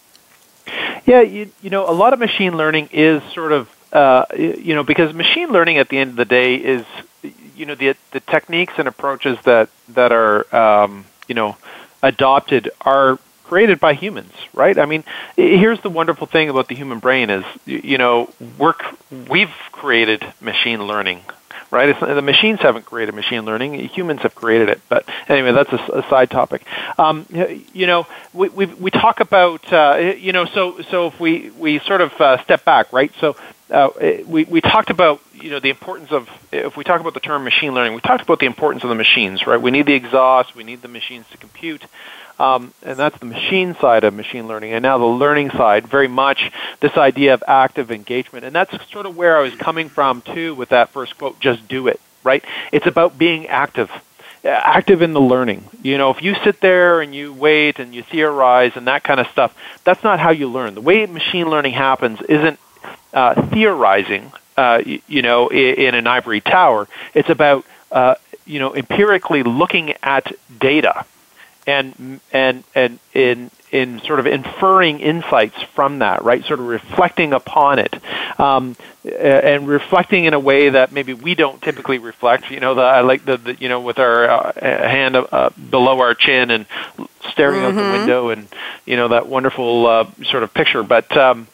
[1.06, 4.82] Yeah, you, you know, a lot of machine learning is sort of uh, you know,
[4.82, 6.84] because machine learning at the end of the day is,
[7.56, 11.56] you know, the the techniques and approaches that that are, um, you know,
[12.02, 14.78] adopted are created by humans, right?
[14.78, 15.04] I mean,
[15.36, 18.74] here's the wonderful thing about the human brain is, you know, we're
[19.28, 21.22] we've created machine learning
[21.70, 21.88] right?
[21.88, 24.80] It's, the machines haven't created machine learning; humans have created it.
[24.88, 26.62] But anyway, that's a, a side topic.
[26.98, 27.26] Um,
[27.72, 31.78] you know, we, we we talk about uh, you know, so so if we we
[31.80, 33.12] sort of uh, step back, right?
[33.20, 33.36] So
[33.70, 33.90] uh,
[34.26, 37.44] we we talked about you know the importance of if we talk about the term
[37.44, 39.60] machine learning, we talked about the importance of the machines, right?
[39.60, 41.84] We need the exhaust, we need the machines to compute.
[42.38, 44.72] Um, and that's the machine side of machine learning.
[44.72, 48.44] And now the learning side, very much this idea of active engagement.
[48.44, 51.66] And that's sort of where I was coming from, too, with that first quote just
[51.66, 52.44] do it, right?
[52.72, 53.90] It's about being active.
[54.44, 55.64] Active in the learning.
[55.82, 59.18] You know, if you sit there and you wait and you theorize and that kind
[59.18, 60.74] of stuff, that's not how you learn.
[60.74, 62.60] The way machine learning happens isn't
[63.12, 66.86] uh, theorizing, uh, you, you, know, in, in, an ivory tower.
[67.12, 71.04] It's about, uh, you know, empirically looking at data
[71.66, 76.44] and and and in in sort of inferring insights from that, right?
[76.44, 77.94] Sort of reflecting upon it,
[78.38, 82.50] um, and reflecting in a way that maybe we don't typically reflect.
[82.50, 86.00] You know, the, I like the, the you know with our uh, hand uh, below
[86.00, 86.66] our chin and
[87.32, 87.66] staring mm-hmm.
[87.66, 87.98] out the mm-hmm.
[87.98, 88.48] window, and
[88.84, 90.82] you know that wonderful uh, sort of picture.
[90.82, 91.48] But um,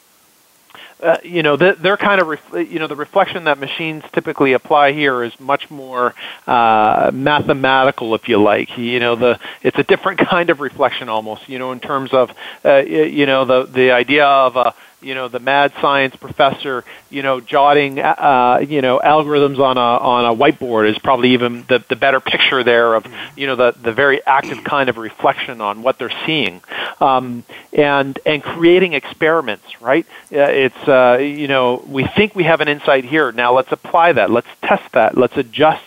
[1.02, 4.52] uh, you know, the, they're kind of, ref- you know, the reflection that machines typically
[4.52, 6.14] apply here is much more
[6.46, 8.78] uh, mathematical, if you like.
[8.78, 11.48] You know, the it's a different kind of reflection almost.
[11.48, 12.30] You know, in terms of,
[12.64, 17.22] uh, you know, the the idea of a you know the mad science professor you
[17.22, 21.84] know jotting uh, you know algorithms on a on a whiteboard is probably even the
[21.88, 25.82] the better picture there of you know the the very active kind of reflection on
[25.82, 26.60] what they're seeing.
[27.00, 30.06] Um, and and creating experiments right?
[30.32, 33.32] Uh, it's uh, you know we think we have an insight here.
[33.32, 34.30] Now let's apply that.
[34.30, 35.16] Let's test that.
[35.16, 35.84] Let's adjust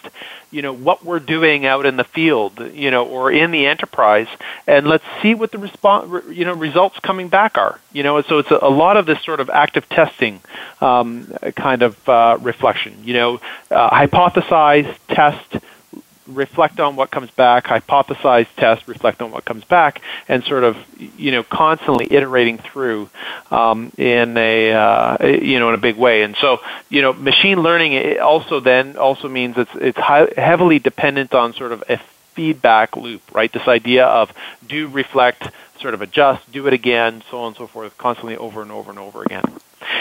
[0.56, 4.30] you know what we're doing out in the field, you know, or in the enterprise,
[4.66, 7.78] and let's see what the response, you know, results coming back are.
[7.92, 10.40] You know, so it's a, a lot of this sort of active testing
[10.80, 11.28] um,
[11.58, 12.96] kind of uh, reflection.
[13.04, 15.58] You know, uh, hypothesize, test,
[16.28, 20.78] reflect on what comes back, hypothesize, test, reflect on what comes back, and sort of
[21.18, 23.10] you know constantly iterating through
[23.52, 26.24] um, in a uh, you know in a big way.
[26.24, 26.60] And so
[26.90, 31.72] you know machine learning also then also means it's it's high, heavily dependent on sort
[31.72, 32.00] of a
[32.34, 33.52] feedback loop, right?
[33.52, 34.32] This idea of
[34.68, 35.50] do reflect,
[35.80, 38.90] sort of adjust, do it again, so on and so forth, constantly over and over
[38.92, 39.44] and over again.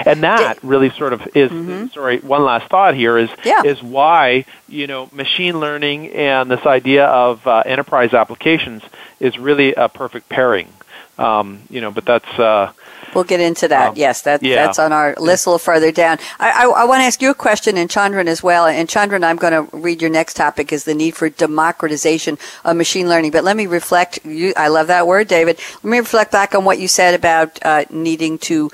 [0.07, 1.89] And that really sort of is mm-hmm.
[1.89, 3.63] sorry, one last thought here is yeah.
[3.65, 8.83] is why, you know, machine learning and this idea of uh, enterprise applications
[9.21, 10.69] is really a perfect pairing.
[11.17, 12.73] Um, you know, but that's uh,
[13.15, 13.91] We'll get into that.
[13.91, 14.57] Um, yes, that, yeah.
[14.57, 16.19] that's on our list a little further down.
[16.39, 18.67] I, I, I want to ask you a question, and Chandran as well.
[18.67, 22.77] And Chandran, I'm going to read your next topic is the need for democratization of
[22.77, 23.31] machine learning.
[23.31, 24.25] But let me reflect.
[24.25, 25.59] You, I love that word, David.
[25.83, 28.71] Let me reflect back on what you said about uh, needing to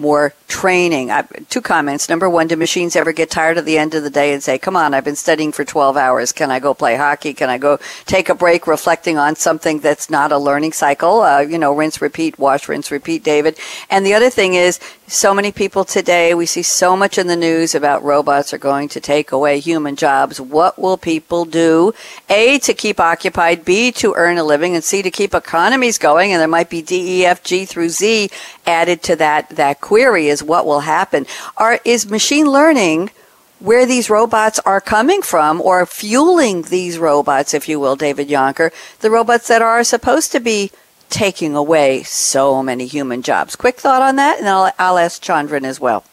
[0.00, 1.10] more training.
[1.10, 2.08] I, two comments.
[2.08, 4.58] Number one, do machines ever get tired at the end of the day and say,
[4.58, 6.32] come on, I've been studying for 12 hours.
[6.32, 7.34] Can I go play hockey?
[7.34, 11.20] Can I go take a break reflecting on something that's not a learning cycle?
[11.20, 13.56] Uh, you know, rinse, repeat, wash, rinse, repeat, David.
[13.88, 17.36] And the other thing is, so many people today, we see so much in the
[17.36, 20.40] news about robots are going to take away human jobs.
[20.40, 21.92] What will people do?
[22.28, 26.32] A, to keep occupied, B, to earn a living, and C, to keep economies going.
[26.32, 28.30] And there might be D, E, F, G through Z
[28.70, 31.26] added to that, that query is what will happen.
[31.56, 33.10] Are, is machine learning
[33.58, 38.72] where these robots are coming from or fueling these robots, if you will, David Jonker,
[39.00, 40.70] the robots that are supposed to be
[41.10, 43.56] taking away so many human jobs.
[43.56, 46.04] Quick thought on that, and I'll, I'll ask Chandran as well.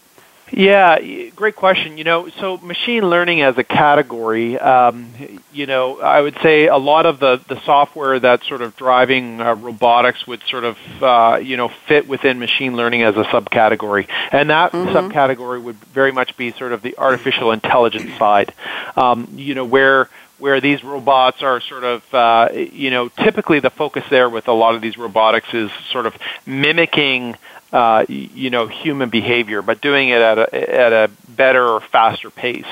[0.52, 1.00] Yeah,
[1.36, 1.98] great question.
[1.98, 5.12] You know, so machine learning as a category, um,
[5.52, 9.42] you know, I would say a lot of the, the software that's sort of driving
[9.42, 14.08] uh, robotics would sort of, uh, you know, fit within machine learning as a subcategory.
[14.32, 14.96] And that mm-hmm.
[14.96, 18.54] subcategory would very much be sort of the artificial intelligence side,
[18.96, 20.10] um, you know, where
[20.40, 24.54] where these robots are sort of, uh, you know, typically the focus there with a
[24.54, 26.16] lot of these robotics is sort of
[26.46, 27.36] mimicking
[27.72, 32.30] uh, you know human behavior, but doing it at a at a better or faster
[32.30, 32.66] pace.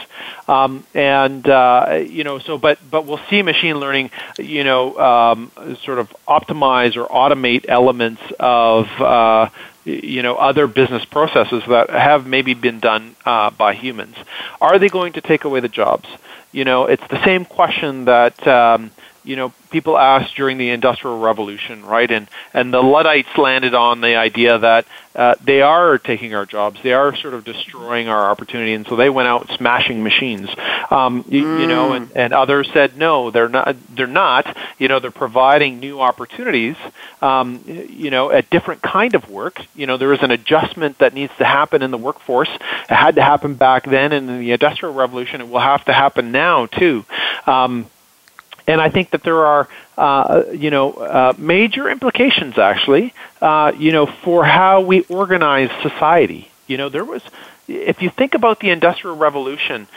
[0.47, 5.51] Um, and uh, you know, so but but we'll see machine learning, you know, um,
[5.83, 8.87] sort of optimize or automate elements of.
[8.99, 9.49] Uh,
[9.87, 14.15] you know other business processes that have maybe been done uh, by humans.
[14.59, 16.07] Are they going to take away the jobs?
[16.55, 18.89] You know, it's the same question that um,
[19.25, 22.09] you know, people asked during the Industrial Revolution, right?
[22.09, 26.79] And and the Luddites landed on the idea that uh, they are taking our jobs,
[26.83, 30.49] they are sort of destroying our opportunity, and so they went out smashing machines.
[30.91, 31.61] Um, you, mm.
[31.61, 33.75] you know, and, and others said no, they're not.
[33.95, 34.55] They're not.
[34.77, 36.75] You know, they're providing new opportunities.
[37.21, 39.61] Um, you know, a different kind of work.
[39.75, 42.49] You know, there is an adjustment that needs to happen in the workforce.
[42.49, 45.41] It had to happen back then in the Industrial Revolution.
[45.41, 47.05] It will have to happen now too.
[47.47, 47.87] Um,
[48.67, 53.91] and I think that there are, uh, you know, uh, major implications actually, uh, you
[53.91, 56.49] know, for how we organize society.
[56.67, 57.21] You know, there was,
[57.67, 59.87] if you think about the Industrial Revolution,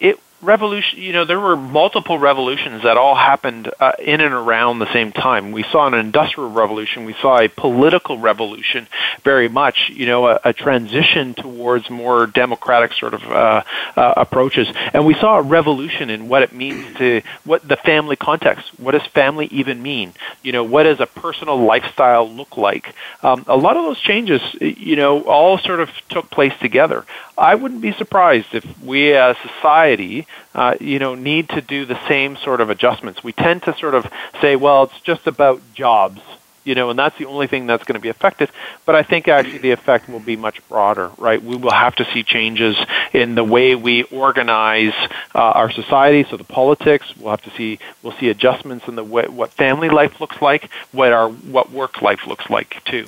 [0.00, 4.78] it revolution you know there were multiple revolutions that all happened uh, in and around
[4.78, 5.52] the same time.
[5.52, 7.04] We saw an industrial revolution.
[7.04, 8.86] We saw a political revolution
[9.22, 13.62] very much you know a, a transition towards more democratic sort of uh,
[13.96, 14.68] uh, approaches.
[14.92, 18.92] And we saw a revolution in what it means to what the family context what
[18.92, 20.12] does family even mean?
[20.42, 22.94] You know what does a personal lifestyle look like?
[23.22, 27.04] Um, a lot of those changes you know all sort of took place together.
[27.36, 31.98] I wouldn't be surprised if we as society uh, you know, need to do the
[32.08, 33.24] same sort of adjustments.
[33.24, 34.10] We tend to sort of
[34.40, 36.20] say, well, it's just about jobs,
[36.64, 38.50] you know, and that's the only thing that's going to be affected.
[38.86, 41.42] But I think actually the effect will be much broader, right?
[41.42, 42.76] We will have to see changes
[43.12, 44.94] in the way we organize
[45.34, 46.28] uh, our society.
[46.28, 49.88] So the politics, we'll have to see, we'll see adjustments in the way what family
[49.88, 53.06] life looks like, what our what work life looks like too.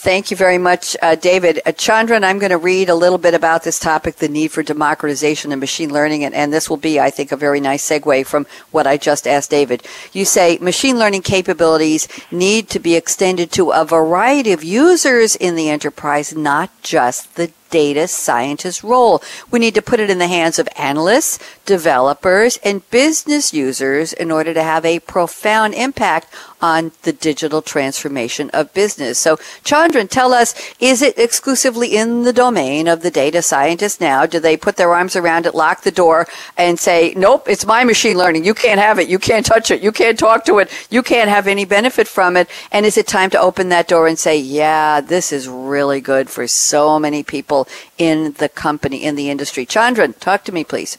[0.00, 1.60] Thank you very much, uh, David.
[1.66, 4.62] Uh, Chandran, I'm going to read a little bit about this topic, the need for
[4.62, 8.24] democratization and machine learning, and, and this will be, I think, a very nice segue
[8.24, 9.84] from what I just asked David.
[10.12, 15.56] You say machine learning capabilities need to be extended to a variety of users in
[15.56, 19.22] the enterprise, not just the data scientist role.
[19.50, 24.30] We need to put it in the hands of analysts, developers, and business users in
[24.30, 29.18] order to have a profound impact on the digital transformation of business.
[29.18, 34.26] So, Chandran, tell us, is it exclusively in the domain of the data scientist now?
[34.26, 37.84] Do they put their arms around it, lock the door, and say, nope, it's my
[37.84, 38.44] machine learning.
[38.44, 39.08] You can't have it.
[39.08, 39.82] You can't touch it.
[39.82, 40.70] You can't talk to it.
[40.90, 42.48] You can't have any benefit from it.
[42.72, 46.28] And is it time to open that door and say, yeah, this is really good
[46.28, 47.57] for so many people
[47.96, 49.64] in the company, in the industry?
[49.66, 50.98] Chandran, talk to me, please.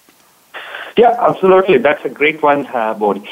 [0.98, 1.78] Yeah, absolutely.
[1.78, 3.30] That's a great one, uh, Bonnie.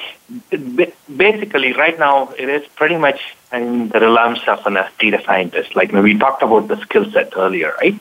[1.15, 5.75] Basically, right now, it is pretty much in the realms of a data scientist.
[5.75, 7.99] Like we talked about the skill set earlier, right?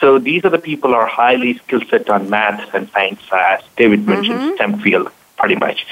[0.00, 4.06] So these are the people are highly skill set on math and science, as David
[4.06, 4.54] mentioned, mm-hmm.
[4.56, 5.86] STEM field, pretty much.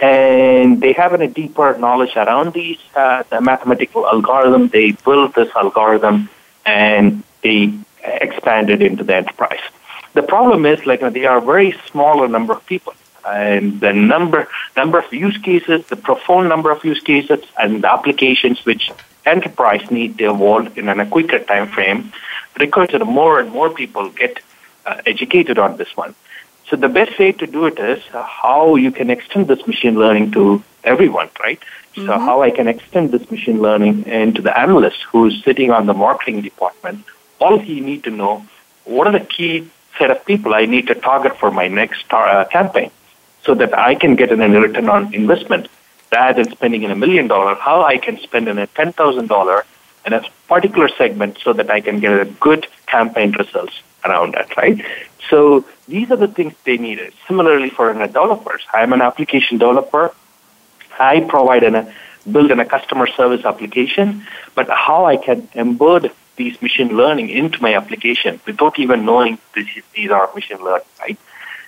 [0.00, 4.68] And they have a deeper knowledge around these uh, the mathematical algorithm.
[4.68, 6.28] They build this algorithm
[6.64, 7.72] and they
[8.04, 9.60] expand it into the enterprise.
[10.14, 12.94] The problem is like they are a very smaller number of people,
[13.26, 17.92] and the number number of use cases, the profound number of use cases, and the
[17.92, 18.90] applications which
[19.26, 22.12] enterprise need to evolve in a quicker time frame
[22.58, 24.40] requires that more and more people get
[24.86, 26.14] uh, educated on this one.
[26.68, 29.98] So the best way to do it is uh, how you can extend this machine
[29.98, 31.60] learning to everyone, right?
[31.60, 32.06] Mm-hmm.
[32.06, 35.94] So how I can extend this machine learning into the analyst who's sitting on the
[35.94, 37.04] marketing department.
[37.40, 38.46] All he need to know
[38.84, 42.44] what are the key set of people I need to target for my next uh,
[42.46, 42.90] campaign
[43.42, 45.68] so that I can get an return on investment
[46.12, 49.62] rather than spending in a million dollars, how I can spend in a $10,000
[50.06, 53.74] in a particular segment so that I can get a good campaign results
[54.04, 54.82] around that, right?
[55.28, 57.12] So these are the things they needed.
[57.26, 60.14] Similarly for an developers, I'm an application developer.
[60.98, 61.92] I provide a
[62.30, 67.60] build in a customer service application, but how I can embed these machine learning into
[67.60, 71.18] my application without even knowing this, these are machine learning, right?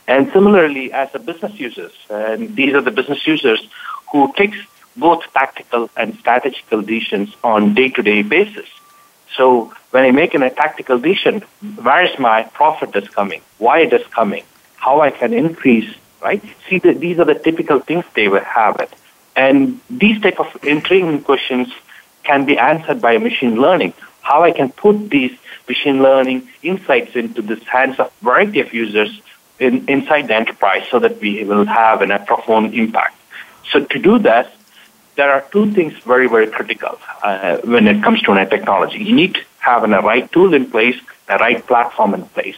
[0.09, 3.61] And similarly, as a business users, and these are the business users
[4.11, 4.59] who takes
[4.97, 8.69] both tactical and strategical decisions on day-to-day basis.
[9.37, 11.43] So when I make a tactical decision,
[11.87, 13.43] where is my profit is coming?
[13.59, 14.45] Why it is coming?
[14.77, 16.43] How I can increase, right?
[16.69, 18.93] See, the, these are the typical things they will have it.
[19.37, 21.69] And these type of intriguing questions
[22.25, 23.95] can be answered by machine learning
[24.31, 25.37] how I can put these
[25.69, 29.11] machine learning insights into the hands of variety of users
[29.59, 33.17] in, inside the enterprise so that we will have an, a profound impact.
[33.73, 34.53] So to do that,
[35.17, 38.99] there are two things very, very critical uh, when it comes to a technology.
[38.99, 42.57] You need to have a right tool in place, a right platform in place.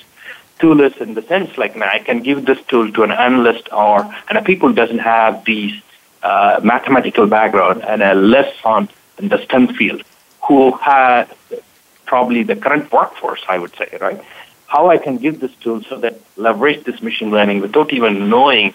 [0.58, 3.96] Tool is in the sense like I can give this tool to an analyst or
[4.28, 5.74] and a people doesn't have these
[6.22, 10.02] uh, mathematical background and a less on the STEM field
[10.53, 11.32] who have
[12.07, 14.20] probably the current workforce, I would say, right?
[14.66, 18.74] How I can give this tool so that leverage this machine learning without even knowing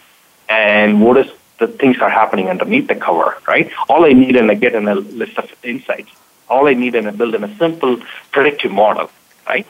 [0.50, 3.72] and what is the things are happening underneath the cover, right?
[3.90, 6.12] All I need and I get in a list of insights.
[6.50, 8.00] All I need and I build in a simple
[8.32, 9.10] predictive model,
[9.48, 9.66] right?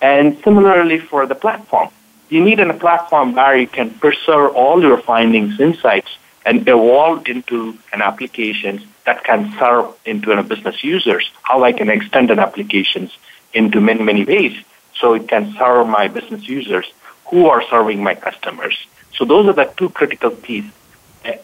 [0.00, 1.88] And similarly for the platform,
[2.28, 6.10] you need in a platform where you can preserve all your findings, insights,
[6.46, 11.30] and evolve into an application that can serve into a business users.
[11.42, 13.16] How I can extend an applications
[13.52, 14.56] into many, many ways
[14.98, 16.86] so it can serve my business users
[17.26, 18.76] who are serving my customers.
[19.14, 20.70] So those are the two critical pieces.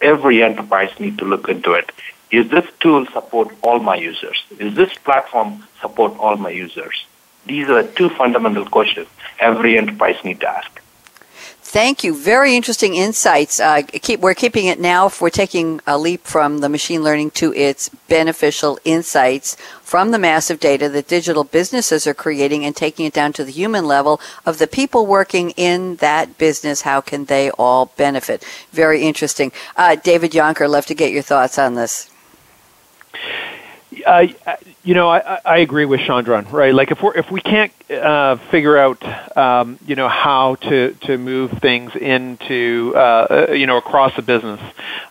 [0.01, 1.91] Every enterprise need to look into it.
[2.31, 4.43] Is this tool support all my users?
[4.59, 7.05] Is this platform support all my users?
[7.45, 9.07] These are the two fundamental questions
[9.39, 10.81] every enterprise need to ask.
[11.71, 12.15] Thank you.
[12.15, 13.59] Very interesting insights.
[13.59, 15.05] Uh, keep, we're keeping it now.
[15.05, 20.17] If we're taking a leap from the machine learning to its beneficial insights from the
[20.17, 24.19] massive data that digital businesses are creating and taking it down to the human level
[24.47, 26.81] of the people working in that business.
[26.81, 28.43] How can they all benefit?
[28.71, 29.51] Very interesting.
[29.77, 32.09] Uh, David Jonker, love to get your thoughts on this.
[34.05, 34.27] Uh,
[34.83, 36.73] you know, I, I agree with Chandran, right?
[36.73, 41.17] Like if we if we can't uh, figure out, um, you know, how to to
[41.17, 44.61] move things into, uh, you know, across the business,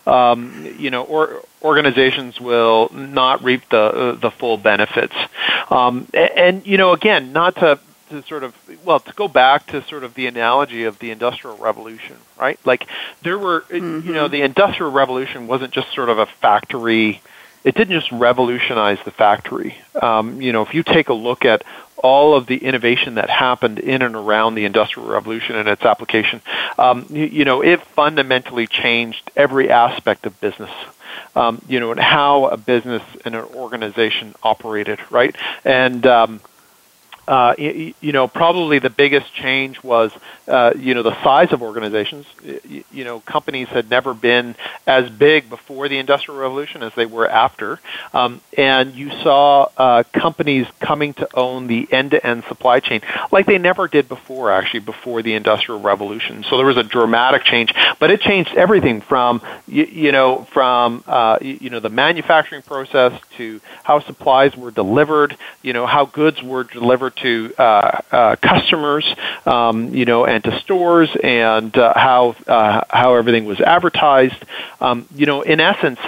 [0.05, 5.15] um, you know, or organizations will not reap the uh, the full benefits.
[5.69, 7.79] Um, and, and you know, again, not to
[8.09, 11.55] to sort of well to go back to sort of the analogy of the industrial
[11.57, 12.87] revolution right like
[13.21, 14.07] there were mm-hmm.
[14.07, 17.21] you know the industrial revolution wasn't just sort of a factory
[17.63, 19.75] it didn't just revolutionize the factory.
[20.01, 21.63] Um, you know, if you take a look at
[21.97, 26.41] all of the innovation that happened in and around the Industrial Revolution and its application,
[26.77, 30.71] um, you, you, know, it fundamentally changed every aspect of business.
[31.35, 35.35] Um, you know, and how a business and an organization operated, right?
[35.65, 36.41] And um,
[37.29, 40.11] uh, you, you know, probably the biggest change was,
[40.47, 42.25] uh, you know, the size of organizations.
[42.43, 44.55] You, you know, companies had never been
[44.87, 47.79] as big before the Industrial Revolution as they were after,
[48.15, 53.01] um, and you saw uh, companies coming to own the end-to-end supply chain
[53.31, 56.43] like they never did before, actually, before the Industrial Revolution.
[56.43, 61.03] So there was a dramatic change, but it changed everything from, you, you know, from
[61.05, 66.41] uh, you know the manufacturing process to how supplies were delivered, you know, how goods
[66.41, 69.05] were delivered to uh, uh, customers,
[69.45, 72.35] um, you know, and to stores, and uh, how
[72.89, 74.43] how everything was advertised.
[74.81, 75.99] Um, you know, in essence,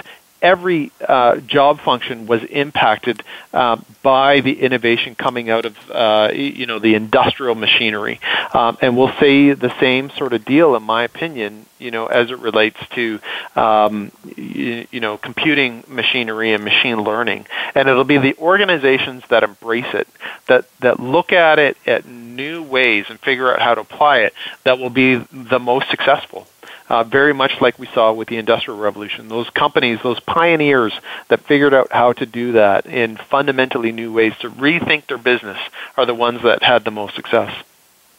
[0.42, 3.22] every uh, job function was impacted
[3.54, 8.20] uh, by the innovation coming out of uh, you know the industrial machinery,
[8.52, 12.30] um, and we'll see the same sort of deal, in my opinion, you know, as
[12.30, 13.20] it relates to
[13.54, 19.44] um, you, you know computing machinery and machine learning, and it'll be the organizations that
[19.44, 20.08] embrace it,
[20.48, 24.34] that that look at it at new ways and figure out how to apply it,
[24.64, 26.46] that will be the most successful
[26.92, 29.28] uh, very much like we saw with the Industrial Revolution.
[29.28, 30.92] Those companies, those pioneers
[31.28, 35.58] that figured out how to do that in fundamentally new ways to rethink their business
[35.96, 37.50] are the ones that had the most success.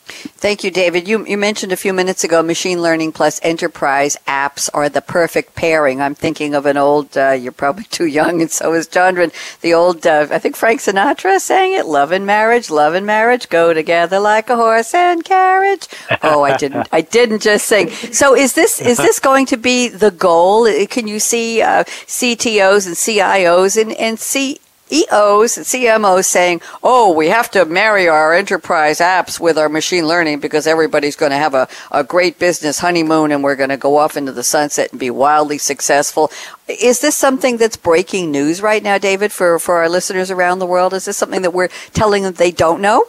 [0.06, 1.08] Thank you, David.
[1.08, 5.56] You, you mentioned a few minutes ago machine learning plus enterprise apps are the perfect
[5.56, 6.02] pairing.
[6.02, 9.32] I'm thinking of an old, uh, you're probably too young, and so is Chandran,
[9.62, 13.48] the old, uh, I think Frank Sinatra sang it, love and marriage, love and marriage
[13.48, 15.88] go together like a horse and carriage.
[16.22, 17.90] Oh, I didn't, I didn't just sing.
[17.90, 20.68] So is this, is this going to be the goal?
[20.88, 24.60] Can you see uh, CTOs and CIOs and, and see
[24.94, 30.08] EOs and CMOs saying, oh, we have to marry our enterprise apps with our machine
[30.08, 33.78] learning because everybody's going to have a, a great business honeymoon and we're going to
[33.78, 36.32] go off into the sunset and be wildly successful.
[36.68, 40.68] Is this something that's breaking news right now, David, for, for our listeners around the
[40.68, 40.94] world?
[40.94, 43.06] Is this something that we're telling them they don't know?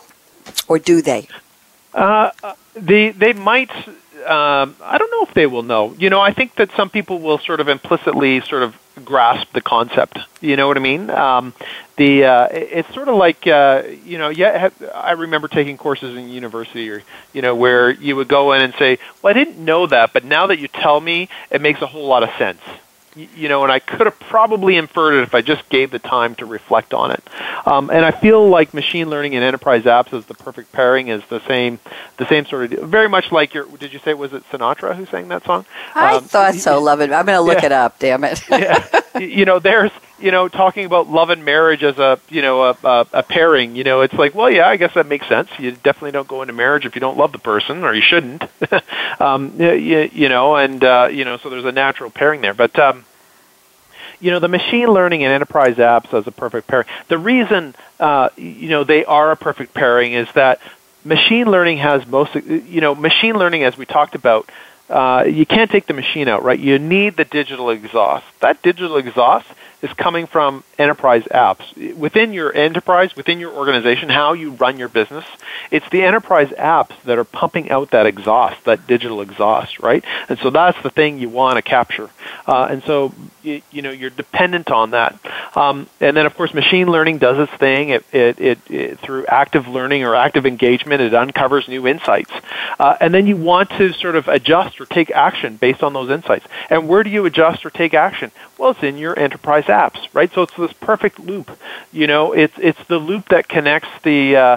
[0.69, 1.29] Or do they?
[1.93, 2.31] Uh,
[2.75, 3.71] they, they might
[4.25, 5.95] um, I don't know if they will know.
[5.99, 8.75] You know, I think that some people will sort of implicitly sort of
[9.05, 10.19] grasp the concept.
[10.41, 11.11] You know what I mean?
[11.11, 11.55] Um,
[11.97, 14.71] the uh, it's sort of like uh, you know, yeah.
[14.95, 18.75] I remember taking courses in university, or you know, where you would go in and
[18.75, 21.87] say, "Well, I didn't know that, but now that you tell me, it makes a
[21.87, 22.61] whole lot of sense."
[23.17, 26.35] You know, and I could have probably inferred it if I just gave the time
[26.37, 27.23] to reflect on it.
[27.67, 31.09] Um, and I feel like machine learning and enterprise apps is the perfect pairing.
[31.09, 31.79] Is the same,
[32.17, 33.67] the same sort of, very much like your.
[33.67, 35.65] Did you say was it Sinatra who sang that song?
[35.95, 36.81] I um, thought so.
[36.81, 37.13] Love it.
[37.13, 37.67] I'm going to look yeah.
[37.67, 37.99] it up.
[37.99, 38.43] Damn it.
[38.51, 38.87] yeah.
[39.15, 42.77] You know, there's you know talking about love and marriage as a you know a,
[42.85, 43.77] a, a pairing.
[43.77, 45.49] You know, it's like, well, yeah, I guess that makes sense.
[45.59, 48.45] You definitely don't go into marriage if you don't love the person, or you shouldn't.
[49.21, 52.79] um, you, you know, and uh, you know, so there's a natural pairing there, but.
[52.79, 53.05] Um,
[54.21, 56.87] you know, the machine learning and enterprise apps as a perfect pairing.
[57.09, 60.61] The reason, uh, you know, they are a perfect pairing is that
[61.05, 64.49] machine learning has most, you know, machine learning, as we talked about,
[64.89, 66.59] uh, you can't take the machine out, right?
[66.59, 68.27] You need the digital exhaust.
[68.41, 69.47] That digital exhaust
[69.85, 71.97] is coming from enterprise apps.
[71.97, 75.25] Within your enterprise, within your organization, how you run your business,
[75.71, 80.05] it's the enterprise apps that are pumping out that exhaust, that digital exhaust, right?
[80.29, 82.11] And so that's the thing you want to capture.
[82.47, 83.13] Uh, and so,
[83.43, 85.19] you, you, know, you're dependent on that.
[85.57, 87.91] Um, and then, of course, machine learning does its thing.
[87.91, 92.33] It, it, it, it through active learning or active engagement, it uncovers new insights.
[92.79, 96.11] Uh, and then you want to sort of adjust or take action based on those
[96.11, 96.47] insights.
[96.71, 98.31] And where do you adjust or take action?
[98.59, 100.33] Well, it's in your enterprise apps, right?
[100.33, 101.51] So it's this perfect loop.
[101.93, 104.57] You know, it's it's the loop that connects the uh,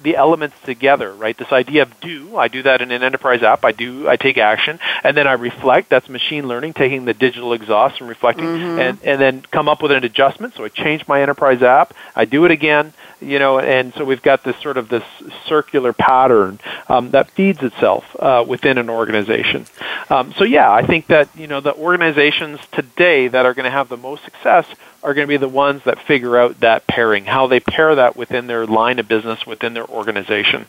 [0.00, 1.36] the elements together, right?
[1.36, 4.36] This idea of do, I do that in an enterprise app, I do, I take
[4.36, 8.80] action, and then I reflect, that's machine learning, taking the digital exhaust and reflecting, mm-hmm.
[8.80, 10.54] and, and then come up with an adjustment.
[10.54, 14.22] So I change my enterprise app, I do it again, you know, and so we've
[14.22, 15.04] got this sort of this
[15.46, 19.66] circular pattern um, that feeds itself uh, within an organization.
[20.10, 23.70] Um, so yeah, I think that, you know, the organizations today that are going to
[23.70, 24.66] have the most success
[25.02, 28.16] are going to be the ones that figure out that pairing, how they pair that
[28.16, 30.66] within their line of business, within their organization.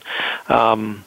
[0.47, 1.05] Um,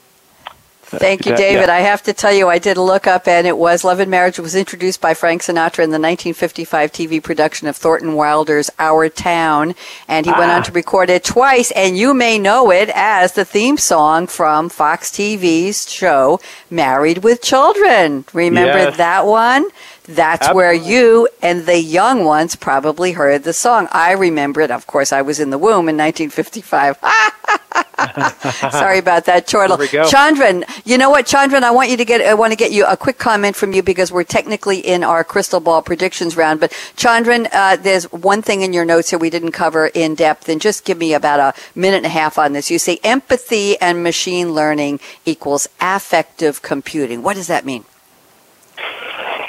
[0.98, 1.68] Thank you, David.
[1.68, 1.74] Yeah.
[1.74, 4.10] I have to tell you, I did a look up, and it was Love and
[4.10, 9.08] Marriage was introduced by Frank Sinatra in the 1955 TV production of Thornton Wilder's Our
[9.08, 9.74] Town,
[10.06, 10.38] and he ah.
[10.38, 10.64] went on ah.
[10.64, 11.70] to record it twice.
[11.70, 17.40] And you may know it as the theme song from Fox TV's show Married with
[17.40, 18.26] Children.
[18.34, 18.96] Remember yes.
[18.98, 19.66] that one?
[20.14, 20.56] That's Absolutely.
[20.56, 23.88] where you and the young ones probably heard the song.
[23.92, 24.70] I remember it.
[24.70, 26.98] Of course, I was in the womb in 1955.
[28.72, 29.78] Sorry about that, Chortle.
[29.78, 31.62] Chandran, you know what, Chandran?
[31.62, 32.20] I want you to get.
[32.20, 35.24] I want to get you a quick comment from you because we're technically in our
[35.24, 36.60] crystal ball predictions round.
[36.60, 40.48] But Chandran, uh, there's one thing in your notes here we didn't cover in depth,
[40.48, 42.70] and just give me about a minute and a half on this.
[42.70, 47.22] You say empathy and machine learning equals affective computing.
[47.22, 47.84] What does that mean?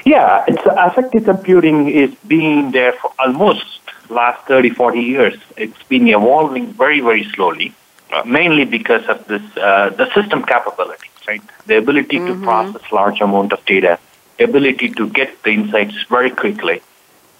[0.06, 3.66] Yeah, it's affective computing is being there for almost
[4.10, 5.36] last 30, 40 years.
[5.56, 7.74] It's been evolving very, very slowly,
[8.12, 11.41] uh, mainly because of this uh, the system capability, right?
[11.68, 12.41] The ability mm-hmm.
[12.41, 13.97] to process large amount of data,
[14.38, 16.82] the ability to get the insights very quickly.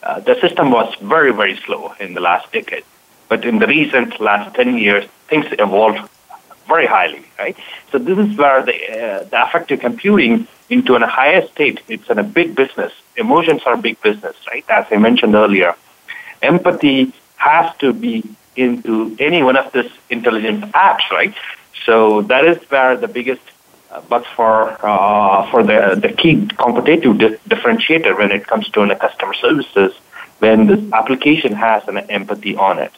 [0.01, 2.86] Uh, the system was very, very slow in the last decade,
[3.28, 6.09] but in the recent last 10 years, things evolved
[6.68, 7.57] very highly, right?
[7.91, 12.17] So this is where the, uh, the affective computing into a higher state, it's in
[12.19, 12.91] a big business.
[13.15, 14.65] Emotions are big business, right?
[14.69, 15.76] As I mentioned earlier,
[16.41, 18.15] empathy has to be
[18.55, 21.34] into any one of these intelligent apps, right?
[21.86, 21.95] So
[22.32, 23.41] that is where the biggest
[23.91, 24.55] uh, but for
[24.86, 29.91] uh, for the the key competitive di- differentiator when it comes to a customer services
[30.39, 32.91] when this application has an empathy on it.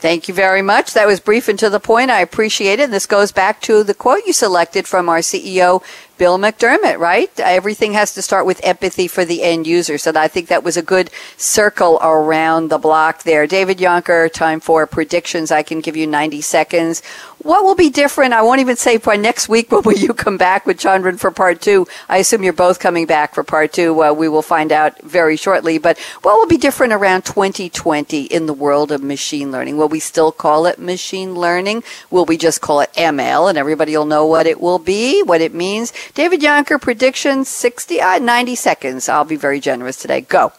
[0.00, 0.94] Thank you very much.
[0.94, 2.10] That was brief and to the point.
[2.10, 2.84] I appreciate it.
[2.84, 5.82] And this goes back to the quote you selected from our CEO,
[6.16, 7.30] Bill McDermott, right?
[7.38, 9.98] Everything has to start with empathy for the end user.
[9.98, 13.46] So I think that was a good circle around the block there.
[13.46, 15.50] David Jonker, time for predictions.
[15.50, 17.02] I can give you 90 seconds.
[17.42, 18.34] What will be different?
[18.34, 21.30] I won't even say by next week when will you come back with Chandran for
[21.30, 21.86] part two.
[22.06, 24.02] I assume you're both coming back for part two.
[24.02, 25.78] Uh, we will find out very shortly.
[25.78, 29.78] But what will be different around 2020 in the world of machine learning?
[29.78, 31.82] Will we still call it machine learning?
[32.10, 35.40] Will we just call it ML and everybody will know what it will be, what
[35.40, 35.94] it means?
[36.12, 39.08] David Jonker, predictions 60, uh, 90 seconds.
[39.08, 40.20] I'll be very generous today.
[40.20, 40.52] Go.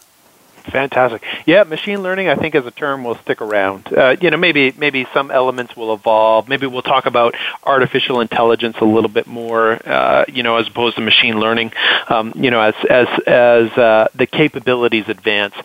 [0.66, 1.24] Fantastic.
[1.45, 3.91] Yeah, machine learning, I think, as a term will stick around.
[3.91, 6.47] Uh, you know, maybe maybe some elements will evolve.
[6.47, 9.80] Maybe we'll talk about artificial intelligence a little bit more.
[9.88, 11.72] Uh, you know, as opposed to machine learning.
[12.09, 15.55] Um, you know, as as as uh, the capabilities advance.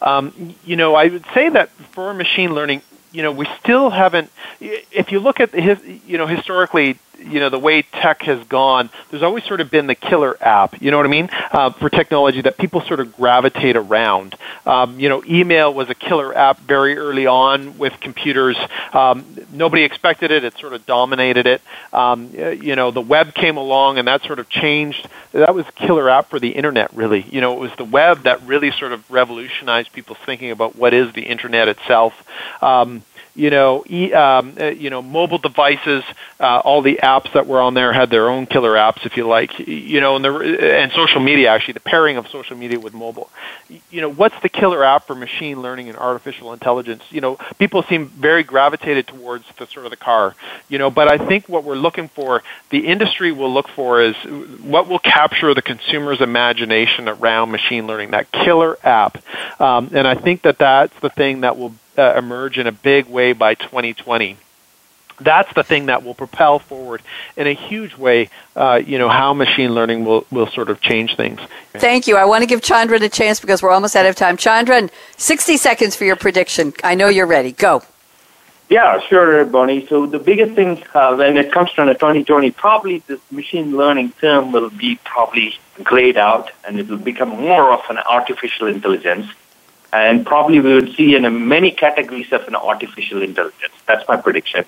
[0.00, 2.82] Um, you know, I would say that for machine learning,
[3.12, 4.30] you know, we still haven't.
[4.60, 9.22] If you look at you know, historically, you know the way tech has gone there's
[9.22, 12.40] always sort of been the killer app you know what i mean uh, for technology
[12.40, 14.34] that people sort of gravitate around.
[14.66, 18.56] Um, you know email was a killer app very early on with computers.
[18.92, 21.62] Um, nobody expected it it sort of dominated it.
[21.92, 25.08] Um, you know the web came along and that sort of changed.
[25.32, 27.22] That was a killer app for the internet really.
[27.22, 30.94] You know it was the web that really sort of revolutionized people's thinking about what
[30.94, 32.14] is the internet itself.
[32.62, 33.02] Um,
[33.36, 36.04] you know, e, um, uh, you know, mobile devices.
[36.38, 39.26] Uh, all the apps that were on there had their own killer apps, if you
[39.26, 39.58] like.
[39.66, 43.30] You know, and the and social media actually, the pairing of social media with mobile.
[43.90, 47.02] You know, what's the killer app for machine learning and artificial intelligence?
[47.10, 50.34] You know, people seem very gravitated towards the sort of the car.
[50.68, 54.16] You know, but I think what we're looking for, the industry will look for, is
[54.62, 59.22] what will capture the consumer's imagination around machine learning, that killer app.
[59.60, 63.06] Um, and I think that that's the thing that will uh, emerge in a big
[63.06, 64.36] way by 2020.
[65.20, 67.00] that's the thing that will propel forward
[67.36, 71.16] in a huge way, uh, you know, how machine learning will, will sort of change
[71.16, 71.40] things.
[71.74, 72.16] Thank you.
[72.16, 74.36] I want to give Chandran a chance because we're almost out of time.
[74.36, 76.72] Chandran, 60 seconds for your prediction.
[76.82, 77.52] I know you're ready.
[77.52, 77.82] Go.
[78.70, 79.86] Yeah, sure, Bonnie.
[79.86, 84.52] So the biggest thing uh, when it comes to 2020, probably this machine learning term
[84.52, 89.26] will be probably grayed out and it will become more of an artificial intelligence.
[89.94, 93.72] And probably we would see in many categories of an artificial intelligence.
[93.86, 94.64] That's my prediction.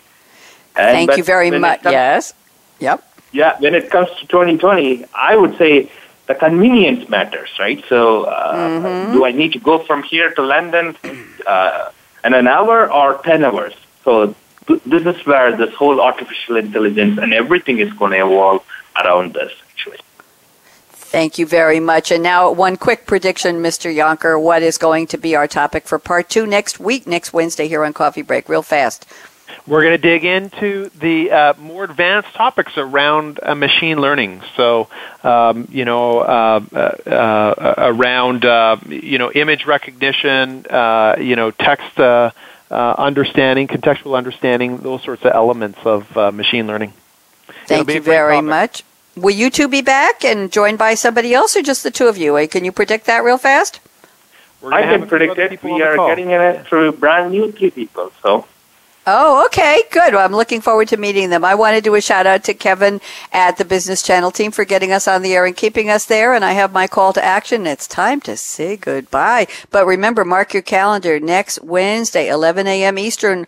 [0.76, 1.82] And Thank you very much.
[1.82, 2.34] Comes, yes.
[2.78, 3.02] Yep.
[3.32, 5.90] Yeah, when it comes to 2020, I would say
[6.26, 7.84] the convenience matters, right?
[7.88, 9.12] So, uh, mm-hmm.
[9.14, 10.96] do I need to go from here to London
[11.46, 11.90] uh,
[12.24, 13.74] in an hour or 10 hours?
[14.04, 14.34] So,
[14.68, 18.64] th- this is where this whole artificial intelligence and everything is going to evolve
[19.02, 19.52] around this.
[21.16, 22.12] Thank you very much.
[22.12, 23.90] And now, one quick prediction, Mr.
[23.90, 24.38] Jonker.
[24.38, 27.86] What is going to be our topic for part two next week, next Wednesday here
[27.86, 28.50] on Coffee Break?
[28.50, 29.06] Real fast.
[29.66, 34.42] We're going to dig into the uh, more advanced topics around uh, machine learning.
[34.56, 34.88] So,
[35.24, 40.66] um, you know, uh, uh, uh around uh, you know image recognition,
[41.18, 41.98] you know, text
[42.70, 46.92] understanding, contextual understanding, those sorts of elements of machine learning.
[47.64, 48.48] Thank you very topic.
[48.50, 48.84] much.
[49.16, 52.18] Will you two be back and joined by somebody else, or just the two of
[52.18, 52.36] you?
[52.36, 53.80] Eh, can you predict that real fast?
[54.62, 55.62] I can predict it.
[55.62, 58.12] We are getting it through brand new three people.
[58.22, 58.46] So.
[59.08, 60.14] Oh, okay, good.
[60.14, 61.44] Well, I'm looking forward to meeting them.
[61.44, 63.00] I want to do a shout out to Kevin
[63.32, 66.34] at the Business Channel team for getting us on the air and keeping us there.
[66.34, 67.68] And I have my call to action.
[67.68, 69.46] It's time to say goodbye.
[69.70, 72.98] But remember, mark your calendar next Wednesday, 11 a.m.
[72.98, 73.46] Eastern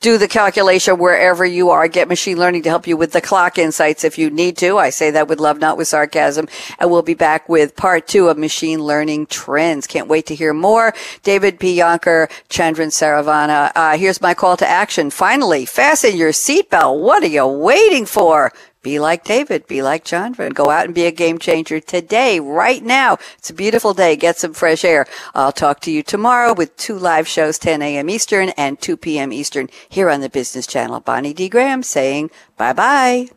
[0.00, 1.88] do the calculation wherever you are.
[1.88, 4.78] Get machine learning to help you with the clock insights if you need to.
[4.78, 6.48] I say that with love, not with sarcasm.
[6.78, 9.88] And we'll be back with part two of machine learning trends.
[9.88, 10.94] Can't wait to hear more.
[11.24, 11.78] David P.
[11.78, 13.72] Jonker, Chandran Saravana.
[13.74, 15.10] Uh, here's my call to action.
[15.10, 17.00] Finally, fasten your seatbelt.
[17.00, 18.52] What are you waiting for?
[18.82, 19.66] Be like David.
[19.66, 20.54] Be like Chandran.
[20.54, 23.18] Go out and be a game changer today, right now.
[23.36, 24.16] It's a beautiful day.
[24.16, 25.06] Get some fresh air.
[25.34, 28.08] I'll talk to you tomorrow with two live shows, 10 a.m.
[28.08, 29.32] Eastern and 2 p.m.
[29.32, 31.00] Eastern here on the Business Channel.
[31.00, 31.48] Bonnie D.
[31.48, 33.28] Graham saying bye bye.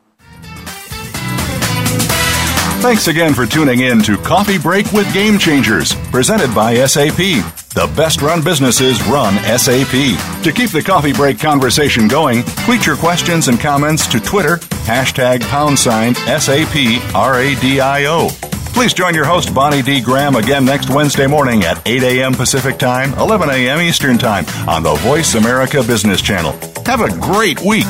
[2.81, 7.60] Thanks again for tuning in to Coffee Break with Game Changers, presented by SAP.
[7.73, 9.93] The best run businesses run SAP.
[10.43, 15.41] To keep the coffee break conversation going, tweet your questions and comments to Twitter, hashtag
[15.43, 16.75] pound sign SAP
[17.15, 18.27] RADIO.
[18.73, 20.01] Please join your host, Bonnie D.
[20.01, 22.33] Graham, again next Wednesday morning at 8 a.m.
[22.33, 23.79] Pacific Time, 11 a.m.
[23.79, 26.51] Eastern Time on the Voice America Business Channel.
[26.85, 27.85] Have a great week.